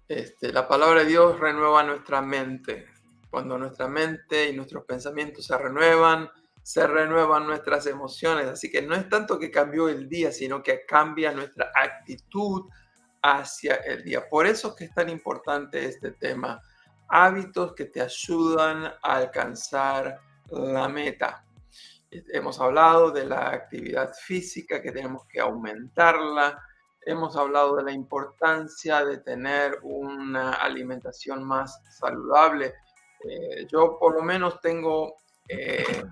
Este, 0.08 0.52
la 0.52 0.66
palabra 0.66 1.00
de 1.00 1.06
Dios 1.06 1.38
renueva 1.38 1.82
nuestra 1.82 2.22
mente. 2.22 2.86
Cuando 3.30 3.58
nuestra 3.58 3.88
mente 3.88 4.48
y 4.48 4.56
nuestros 4.56 4.84
pensamientos 4.84 5.46
se 5.46 5.56
renuevan, 5.56 6.28
se 6.62 6.86
renuevan 6.86 7.46
nuestras 7.46 7.86
emociones. 7.86 8.46
Así 8.46 8.70
que 8.70 8.82
no 8.82 8.94
es 8.94 9.08
tanto 9.08 9.38
que 9.38 9.50
cambió 9.50 9.88
el 9.88 10.08
día, 10.08 10.32
sino 10.32 10.62
que 10.62 10.84
cambia 10.86 11.32
nuestra 11.32 11.70
actitud 11.74 12.68
hacia 13.22 13.76
el 13.76 14.02
día. 14.02 14.28
Por 14.28 14.46
eso 14.46 14.68
es 14.68 14.74
que 14.74 14.84
es 14.84 14.94
tan 14.94 15.10
importante 15.10 15.84
este 15.84 16.12
tema. 16.12 16.60
Hábitos 17.08 17.74
que 17.74 17.84
te 17.84 18.00
ayudan 18.00 18.86
a 18.86 18.98
alcanzar 19.02 20.18
la 20.50 20.88
meta. 20.88 21.44
Hemos 22.10 22.60
hablado 22.60 23.12
de 23.12 23.24
la 23.24 23.50
actividad 23.50 24.12
física, 24.14 24.82
que 24.82 24.90
tenemos 24.90 25.26
que 25.26 25.38
aumentarla. 25.38 26.60
Hemos 27.02 27.36
hablado 27.36 27.76
de 27.76 27.84
la 27.84 27.92
importancia 27.92 29.04
de 29.04 29.18
tener 29.18 29.78
una 29.82 30.54
alimentación 30.54 31.44
más 31.44 31.80
saludable. 31.98 32.74
Eh, 33.24 33.66
yo 33.70 33.96
por 33.98 34.14
lo 34.14 34.22
menos 34.22 34.60
tengo 34.60 35.18
eh, 35.48 36.04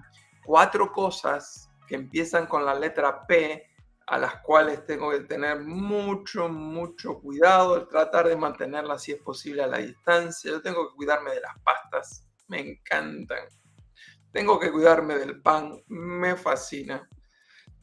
cuatro 0.44 0.92
cosas 0.92 1.68
que 1.88 1.96
empiezan 1.96 2.46
con 2.46 2.64
la 2.64 2.74
letra 2.74 3.26
P, 3.26 3.66
a 4.06 4.18
las 4.18 4.36
cuales 4.36 4.86
tengo 4.86 5.10
que 5.10 5.20
tener 5.20 5.60
mucho, 5.60 6.48
mucho 6.48 7.18
cuidado, 7.20 7.76
el 7.76 7.88
tratar 7.88 8.28
de 8.28 8.36
mantenerlas 8.36 9.02
si 9.02 9.12
es 9.12 9.20
posible 9.20 9.64
a 9.64 9.66
la 9.66 9.78
distancia. 9.78 10.50
Yo 10.50 10.62
tengo 10.62 10.88
que 10.88 10.94
cuidarme 10.94 11.32
de 11.32 11.40
las 11.40 11.58
pastas, 11.64 12.24
me 12.46 12.60
encantan 12.60 13.48
tengo 14.32 14.58
que 14.58 14.70
cuidarme 14.70 15.16
del 15.16 15.40
pan, 15.40 15.82
me 15.88 16.36
fascina. 16.36 17.08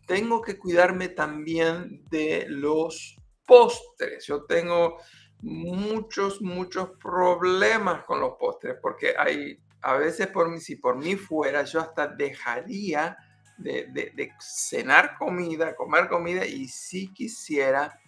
Tengo 0.05 0.41
que 0.41 0.57
cuidarme 0.57 1.09
también 1.09 2.03
de 2.09 2.45
los 2.47 3.17
postres. 3.45 4.25
Yo 4.27 4.45
tengo 4.45 4.97
muchos, 5.41 6.41
muchos 6.41 6.91
problemas 7.01 8.03
con 8.05 8.19
los 8.19 8.33
postres 8.39 8.75
porque 8.81 9.15
hay, 9.17 9.59
a 9.81 9.95
veces 9.95 10.27
por 10.27 10.49
mí, 10.49 10.59
si 10.59 10.75
por 10.75 10.97
mí 10.97 11.15
fuera, 11.15 11.63
yo 11.63 11.81
hasta 11.81 12.07
dejaría 12.07 13.17
de, 13.57 14.31
cenar 14.39 15.17
comida, 15.17 15.75
comer 15.75 16.07
comida 16.07 16.45
y 16.45 16.67
si 16.67 17.11
quisiera 17.13 17.99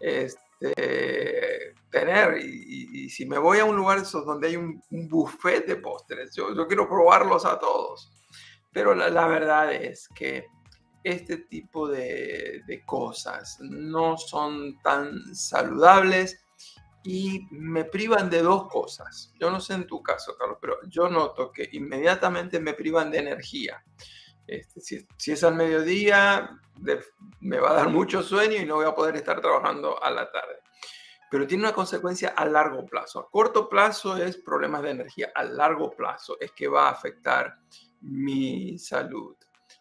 este, 0.00 0.40
tener. 1.90 2.38
Y, 2.38 3.08
si 3.10 3.26
me 3.26 3.38
voy 3.38 3.58
a 3.58 3.64
un 3.64 3.76
lugar 3.76 4.02
donde 4.10 4.48
hay 4.48 4.56
un, 4.56 4.82
buffet 4.90 5.66
de 5.66 5.76
postres, 5.76 6.34
yo, 6.34 6.54
yo, 6.54 6.66
quiero 6.66 6.88
probarlos 6.88 7.44
a 7.44 7.58
todos. 7.58 8.10
Pero 8.72 8.94
la, 8.94 9.26
verdad 9.26 9.72
es 9.72 10.08
que 10.14 10.46
este 11.04 11.38
tipo 11.38 11.88
de, 11.88 12.62
de, 12.66 12.84
cosas 12.86 13.58
no 13.60 14.16
son 14.16 14.80
tan 14.82 15.34
saludables 15.34 16.42
y 17.04 17.46
me 17.50 17.84
privan 17.84 18.30
de 18.30 18.42
dos 18.42 18.68
cosas. 18.68 19.32
Yo 19.38 19.50
no 19.50 19.60
sé 19.60 19.74
en 19.74 19.86
tu 19.86 20.02
caso, 20.02 20.36
Carlos, 20.38 20.58
pero 20.60 20.76
yo 20.88 21.08
noto 21.08 21.50
que 21.50 21.68
inmediatamente 21.72 22.60
me 22.60 22.74
privan 22.74 23.10
de 23.10 23.18
energía. 23.18 23.84
Este, 24.46 24.80
si, 24.80 25.32
es 25.32 25.44
al 25.44 25.54
mediodía, 25.54 26.50
me 27.40 27.58
va 27.58 27.70
a 27.70 27.74
dar 27.74 27.88
mucho 27.88 28.22
sueño 28.22 28.56
y 28.56 28.64
no 28.64 28.76
voy 28.76 28.86
a 28.86 28.94
poder 28.94 29.16
estar 29.16 29.40
trabajando 29.40 30.02
a 30.02 30.10
la 30.10 30.30
tarde. 30.30 30.56
Pero 31.30 31.46
tiene 31.46 31.64
una 31.64 31.72
consecuencia 31.72 32.34
a 32.36 32.44
largo 32.44 32.84
plazo. 32.84 33.20
A 33.20 33.30
corto 33.30 33.68
plazo 33.68 34.16
es 34.16 34.36
problemas 34.36 34.82
de 34.82 34.90
energía. 34.90 35.32
A 35.34 35.44
largo 35.44 35.90
plazo 35.90 36.36
es 36.38 36.52
que 36.52 36.68
va 36.68 36.88
a 36.88 36.92
afectar 36.92 37.56
mi 38.02 38.78
salud. 38.78 39.34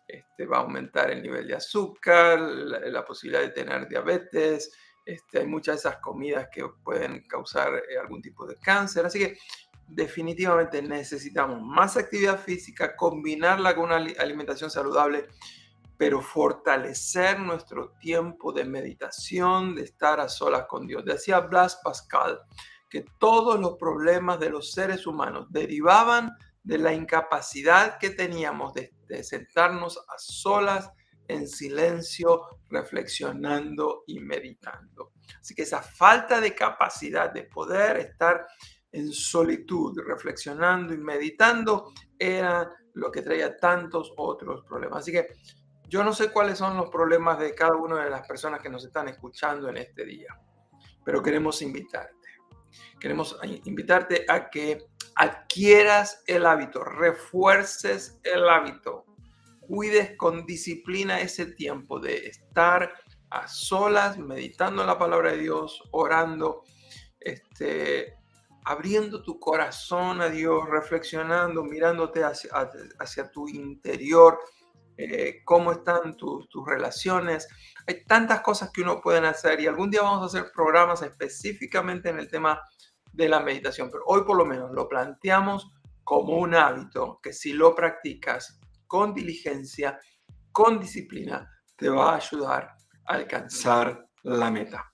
Este, 0.07 0.45
va 0.45 0.57
a 0.57 0.61
aumentar 0.61 1.11
el 1.11 1.21
nivel 1.21 1.47
de 1.47 1.55
azúcar, 1.55 2.39
la, 2.39 3.03
posibilidad 3.03 3.41
de 3.41 3.49
tener 3.49 3.87
diabetes. 3.87 4.71
Este, 5.05 5.39
hay 5.39 5.47
muchas 5.47 5.75
de 5.75 5.89
esas 5.89 6.01
comidas 6.01 6.47
que 6.51 6.65
pueden 6.83 7.27
causar 7.27 7.73
eh, 7.75 7.97
algún 7.97 8.21
tipo 8.21 8.45
de 8.45 8.55
cáncer. 8.57 9.05
Así 9.05 9.19
que 9.19 9.37
definitivamente 9.87 10.81
necesitamos 10.81 11.61
más 11.61 11.97
actividad 11.97 12.39
física, 12.39 12.95
combinarla 12.95 13.75
con 13.75 13.85
una 13.85 13.97
alimentación 13.97 14.69
saludable, 14.69 15.27
pero 15.97 16.21
fortalecer 16.21 17.39
nuestro 17.39 17.91
tiempo 17.99 18.51
de 18.51 18.65
meditación, 18.65 19.75
de 19.75 19.83
estar 19.83 20.19
a 20.19 20.29
solas 20.29 20.65
con 20.67 20.87
Dios. 20.87 21.05
Decía 21.05 21.41
Blas 21.41 21.79
Pascal 21.83 22.39
que 22.89 23.05
todos 23.19 23.59
los 23.59 23.77
problemas 23.77 24.39
de 24.39 24.49
los 24.49 24.71
seres 24.71 25.07
humanos 25.07 25.47
derivaban 25.49 26.35
de 26.63 26.77
la 26.77 26.93
incapacidad 26.93 27.97
que 27.97 28.09
teníamos 28.09 28.73
de, 28.73 28.93
sentarnos 29.23 29.97
a 29.97 30.17
solas 30.17 30.89
en 31.27 31.47
silencio, 31.47 32.41
reflexionando 32.69 34.03
y 34.07 34.19
meditando. 34.19 35.13
Así 35.39 35.53
que 35.53 35.63
esa 35.63 35.81
falta 35.81 36.41
de 36.41 36.55
capacidad 36.55 37.31
de 37.31 37.43
poder 37.43 37.97
estar 37.97 38.45
en 38.91 39.11
solitud, 39.11 39.97
reflexionando 40.05 40.93
y 40.93 40.97
meditando, 40.97 41.93
era 42.17 42.71
lo 42.93 43.11
que 43.11 43.21
traía 43.21 43.57
tantos 43.57 44.13
otros 44.17 44.63
problemas. 44.65 44.99
Así 44.99 45.11
que 45.11 45.27
yo 45.87 46.03
no 46.03 46.13
sé 46.13 46.31
cuáles 46.31 46.57
son 46.57 46.77
los 46.77 46.89
problemas 46.89 47.39
de 47.39 47.53
cada 47.53 47.75
una 47.75 48.03
de 48.03 48.09
las 48.09 48.27
personas 48.27 48.61
que 48.61 48.69
nos 48.69 48.85
están 48.85 49.07
escuchando 49.07 49.69
en 49.69 49.77
este 49.77 50.05
día, 50.05 50.39
pero 51.03 51.21
queremos 51.21 51.61
invitarte. 51.61 52.15
Queremos 52.99 53.37
invitarte 53.65 54.25
a 54.29 54.49
que 54.49 54.85
adquieras 55.15 56.23
el 56.27 56.45
hábito, 56.45 56.83
refuerces 56.83 58.19
el 58.23 58.47
hábito, 58.47 59.05
cuides 59.59 60.15
con 60.15 60.45
disciplina 60.45 61.19
ese 61.19 61.47
tiempo 61.47 61.99
de 61.99 62.27
estar 62.27 62.93
a 63.29 63.47
solas, 63.47 64.17
meditando 64.17 64.81
en 64.81 64.87
la 64.87 64.97
palabra 64.97 65.31
de 65.31 65.39
Dios, 65.39 65.81
orando, 65.91 66.63
este, 67.19 68.20
abriendo 68.63 69.21
tu 69.21 69.39
corazón 69.39 70.21
a 70.21 70.29
Dios, 70.29 70.69
reflexionando, 70.69 71.63
mirándote 71.63 72.23
hacia, 72.23 73.31
tu 73.31 73.47
interior, 73.47 74.39
eh, 74.97 75.41
cómo 75.45 75.71
están 75.71 76.15
tus 76.15 76.47
relaciones. 76.65 77.47
Hay 77.87 78.03
tantas 78.05 78.41
cosas 78.41 78.71
que 78.71 78.81
uno 78.81 79.01
puede 79.01 79.25
hacer 79.27 79.59
y 79.59 79.67
algún 79.67 79.89
día 79.89 80.03
vamos 80.03 80.21
a 80.21 80.25
hacer 80.25 80.51
programas 80.53 81.01
específicamente 81.01 82.09
en 82.09 82.19
el 82.19 82.29
tema 82.29 82.61
de 83.11 83.27
la 83.27 83.41
meditación, 83.41 83.89
pero 83.91 84.03
hoy 84.05 84.23
por 84.23 84.37
lo 84.37 84.45
menos 84.45 84.71
lo 84.71 84.87
planteamos 84.87 85.71
como 86.03 86.37
un 86.37 86.55
hábito 86.55 87.19
que 87.21 87.33
si 87.33 87.53
lo 87.53 87.75
practicas 87.75 88.59
con 88.87 89.13
diligencia, 89.13 89.99
con 90.51 90.79
disciplina, 90.79 91.49
te 91.75 91.89
va 91.89 92.13
a 92.13 92.15
ayudar 92.17 92.75
a 93.05 93.13
alcanzar 93.13 94.07
la 94.23 94.51
meta. 94.51 94.90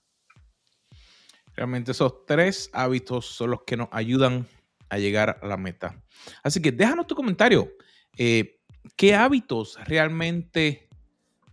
Realmente 1.58 1.90
esos 1.90 2.24
tres 2.24 2.70
hábitos 2.72 3.26
son 3.26 3.50
los 3.50 3.62
que 3.64 3.76
nos 3.76 3.88
ayudan 3.90 4.46
a 4.90 4.96
llegar 4.96 5.40
a 5.42 5.46
la 5.48 5.56
meta. 5.56 6.00
Así 6.44 6.62
que 6.62 6.70
déjanos 6.70 7.08
tu 7.08 7.16
comentario. 7.16 7.68
Eh, 8.16 8.60
¿Qué 8.94 9.16
hábitos 9.16 9.76
realmente 9.84 10.88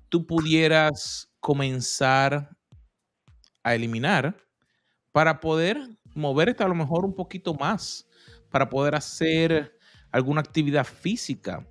tú 0.08 0.28
pudieras 0.28 1.34
comenzar 1.40 2.56
a 3.64 3.74
eliminar 3.74 4.38
para 5.12 5.40
poder 5.40 5.98
moverte 6.14 6.64
a 6.64 6.68
lo 6.68 6.76
mejor 6.76 7.04
un 7.04 7.16
poquito 7.16 7.56
más, 7.56 8.08
para 8.52 8.70
poder 8.70 8.94
hacer 8.94 9.76
alguna 10.12 10.42
actividad 10.42 10.86
física? 10.86 11.68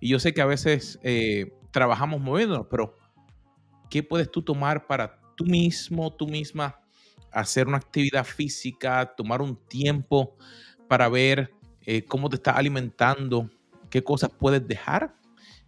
Y 0.00 0.08
yo 0.08 0.18
sé 0.18 0.32
que 0.32 0.40
a 0.40 0.46
veces 0.46 0.98
eh, 1.02 1.52
trabajamos 1.70 2.18
moviéndonos, 2.18 2.66
pero 2.70 2.94
¿qué 3.90 4.02
puedes 4.02 4.30
tú 4.30 4.40
tomar 4.40 4.86
para 4.86 5.20
tú 5.36 5.44
mismo, 5.44 6.10
tú 6.10 6.26
misma, 6.26 6.80
hacer 7.34 7.66
una 7.66 7.78
actividad 7.78 8.24
física, 8.24 9.14
tomar 9.16 9.42
un 9.42 9.56
tiempo 9.66 10.36
para 10.88 11.08
ver 11.08 11.52
eh, 11.82 12.04
cómo 12.04 12.28
te 12.28 12.36
estás 12.36 12.56
alimentando, 12.56 13.50
qué 13.90 14.02
cosas 14.02 14.30
puedes 14.30 14.66
dejar, 14.66 15.14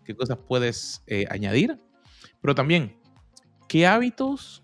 qué 0.04 0.14
cosas 0.14 0.38
puedes 0.46 1.02
eh, 1.06 1.26
añadir, 1.30 1.78
pero 2.40 2.54
también 2.54 2.98
qué 3.68 3.86
hábitos 3.86 4.62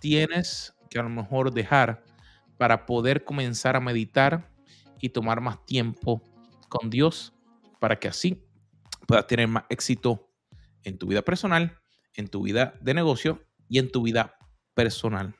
tienes 0.00 0.74
que 0.90 0.98
a 0.98 1.02
lo 1.02 1.10
mejor 1.10 1.52
dejar 1.52 2.02
para 2.56 2.86
poder 2.86 3.24
comenzar 3.24 3.76
a 3.76 3.80
meditar 3.80 4.50
y 5.00 5.10
tomar 5.10 5.40
más 5.40 5.64
tiempo 5.66 6.22
con 6.68 6.88
Dios 6.88 7.34
para 7.78 7.98
que 7.98 8.08
así 8.08 8.42
puedas 9.06 9.26
tener 9.26 9.48
más 9.48 9.64
éxito 9.68 10.30
en 10.82 10.98
tu 10.98 11.06
vida 11.06 11.22
personal, 11.22 11.78
en 12.14 12.28
tu 12.28 12.42
vida 12.42 12.74
de 12.80 12.94
negocio 12.94 13.44
y 13.68 13.78
en 13.78 13.90
tu 13.90 14.02
vida 14.02 14.36
personal. 14.74 15.34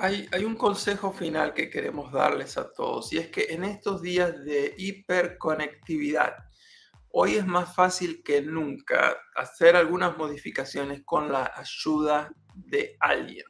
Hay, 0.00 0.44
un 0.44 0.54
consejo 0.54 1.12
final 1.12 1.54
que 1.54 1.68
queremos 1.70 2.12
darles 2.12 2.56
a 2.56 2.70
todos 2.72 3.12
y 3.12 3.18
es 3.18 3.28
que 3.28 3.46
en 3.50 3.64
estos 3.64 4.00
días 4.00 4.44
de 4.44 4.74
hiperconectividad, 4.78 6.36
hoy 7.10 7.34
es 7.34 7.46
más 7.46 7.74
fácil 7.74 8.22
que 8.22 8.40
nunca 8.40 9.16
hacer 9.34 9.74
algunas 9.74 10.16
modificaciones 10.16 11.02
con 11.04 11.32
la 11.32 11.52
ayuda 11.56 12.30
de 12.54 12.96
alguien. 13.00 13.46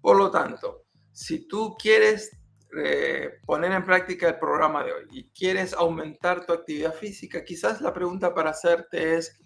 Por 0.00 0.16
lo 0.16 0.30
tanto, 0.30 0.86
si 1.12 1.46
tú 1.46 1.76
quieres 1.78 2.38
eh, 2.74 3.40
poner 3.44 3.72
en 3.72 3.84
práctica 3.84 4.28
el 4.28 4.38
programa 4.38 4.84
de 4.84 4.92
hoy 4.92 5.04
y 5.10 5.30
quieres 5.30 5.74
aumentar 5.74 6.46
tu 6.46 6.54
actividad 6.54 6.94
física, 6.94 7.44
quizás 7.44 7.82
la 7.82 7.92
pregunta 7.92 8.32
para 8.32 8.50
hacerte 8.50 9.16
es, 9.16 9.38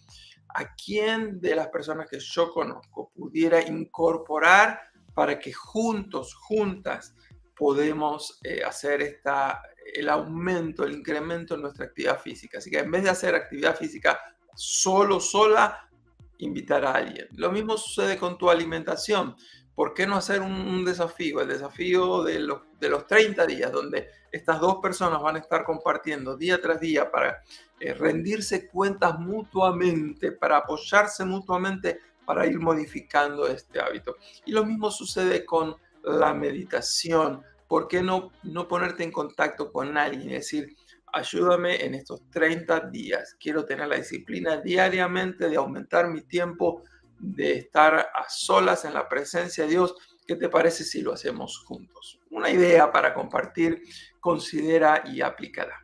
¿a 0.54 0.74
quién 0.76 1.40
de 1.40 1.56
las 1.56 1.68
personas 1.68 2.08
que 2.08 2.20
yo 2.20 2.52
conozco 2.52 3.10
pudiera 3.14 3.60
incorporar 3.62 4.80
para 5.16 5.38
que 5.38 5.50
juntos, 5.50 6.34
juntas, 6.34 7.14
podemos 7.56 8.38
eh, 8.44 8.62
hacer 8.62 9.00
esta, 9.00 9.62
el 9.94 10.10
aumento, 10.10 10.84
el 10.84 10.92
incremento 10.92 11.54
en 11.54 11.62
nuestra 11.62 11.86
actividad 11.86 12.20
física. 12.20 12.58
Así 12.58 12.70
que 12.70 12.80
en 12.80 12.90
vez 12.90 13.02
de 13.02 13.08
hacer 13.08 13.34
actividad 13.34 13.74
física 13.74 14.20
solo, 14.54 15.18
sola, 15.18 15.88
invitar 16.36 16.84
a 16.84 16.92
alguien. 16.92 17.28
Lo 17.32 17.50
mismo 17.50 17.78
sucede 17.78 18.18
con 18.18 18.36
tu 18.36 18.50
alimentación. 18.50 19.36
¿Por 19.74 19.94
qué 19.94 20.06
no 20.06 20.16
hacer 20.16 20.42
un, 20.42 20.84
desafío? 20.84 21.40
El 21.40 21.48
desafío 21.48 22.22
de 22.22 22.38
los, 22.40 22.60
de 22.78 22.90
los 22.90 23.06
30 23.06 23.46
días, 23.46 23.72
donde 23.72 24.10
estas 24.30 24.60
dos 24.60 24.80
personas 24.82 25.22
van 25.22 25.36
a 25.36 25.38
estar 25.38 25.64
compartiendo 25.64 26.36
día 26.36 26.60
tras 26.60 26.78
día 26.78 27.10
para 27.10 27.42
eh, 27.80 27.94
rendirse 27.94 28.68
cuentas 28.68 29.18
mutuamente, 29.18 30.32
para 30.32 30.58
apoyarse 30.58 31.24
mutuamente 31.24 32.00
para 32.26 32.46
ir 32.46 32.58
modificando 32.58 33.46
este 33.46 33.80
hábito. 33.80 34.16
Y 34.44 34.52
lo 34.52 34.66
mismo 34.66 34.90
sucede 34.90 35.46
con 35.46 35.76
la 36.02 36.34
meditación. 36.34 37.42
¿Por 37.68 37.88
qué 37.88 38.02
no, 38.02 38.32
no 38.42 38.68
ponerte 38.68 39.04
en 39.04 39.12
contacto 39.12 39.72
con 39.72 39.96
alguien 39.96 40.30
y 40.30 40.34
decir, 40.34 40.76
ayúdame 41.12 41.84
en 41.84 41.94
estos 41.94 42.28
30 42.30 42.80
días? 42.90 43.36
Quiero 43.40 43.64
tener 43.64 43.88
la 43.88 43.96
disciplina 43.96 44.58
diariamente 44.58 45.48
de 45.48 45.56
aumentar 45.56 46.08
mi 46.08 46.22
tiempo, 46.22 46.82
de 47.18 47.54
estar 47.58 47.94
a 47.94 48.28
solas 48.28 48.84
en 48.84 48.92
la 48.92 49.08
presencia 49.08 49.64
de 49.64 49.70
Dios. 49.70 49.94
¿Qué 50.26 50.34
te 50.34 50.48
parece 50.48 50.84
si 50.84 51.02
lo 51.02 51.12
hacemos 51.12 51.58
juntos? 51.64 52.20
Una 52.30 52.50
idea 52.50 52.90
para 52.90 53.14
compartir, 53.14 53.82
considera 54.20 55.04
y 55.06 55.20
aplícala. 55.20 55.80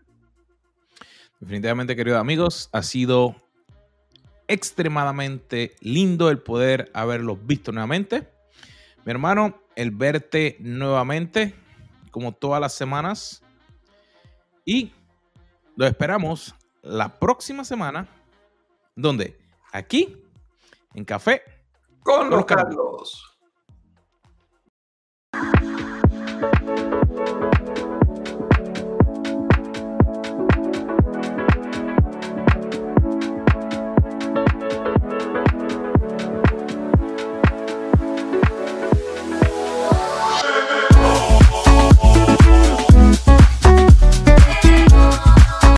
Definitivamente, 1.39 1.97
queridos 1.97 2.21
amigos, 2.21 2.69
ha 2.73 2.83
sido 2.83 3.35
extremadamente 4.53 5.75
lindo 5.81 6.29
el 6.31 6.39
poder 6.39 6.91
haberlos 6.95 7.39
visto 7.47 7.73
nuevamente. 7.73 8.29
Mi 9.05 9.11
hermano, 9.11 9.63
el 9.75 9.91
verte 9.91 10.57
nuevamente, 10.61 11.55
como 12.11 12.33
todas 12.33 12.61
las 12.61 12.75
semanas. 12.75 13.43
Y 14.65 14.93
lo 15.77 15.87
esperamos 15.87 16.55
la 16.83 17.19
próxima 17.19 17.65
semana. 17.65 18.07
donde 18.95 19.41
Aquí, 19.73 20.23
en 20.95 21.05
Café. 21.05 21.43
Con 22.03 22.29
los 22.29 22.45
Carlos. 22.45 23.32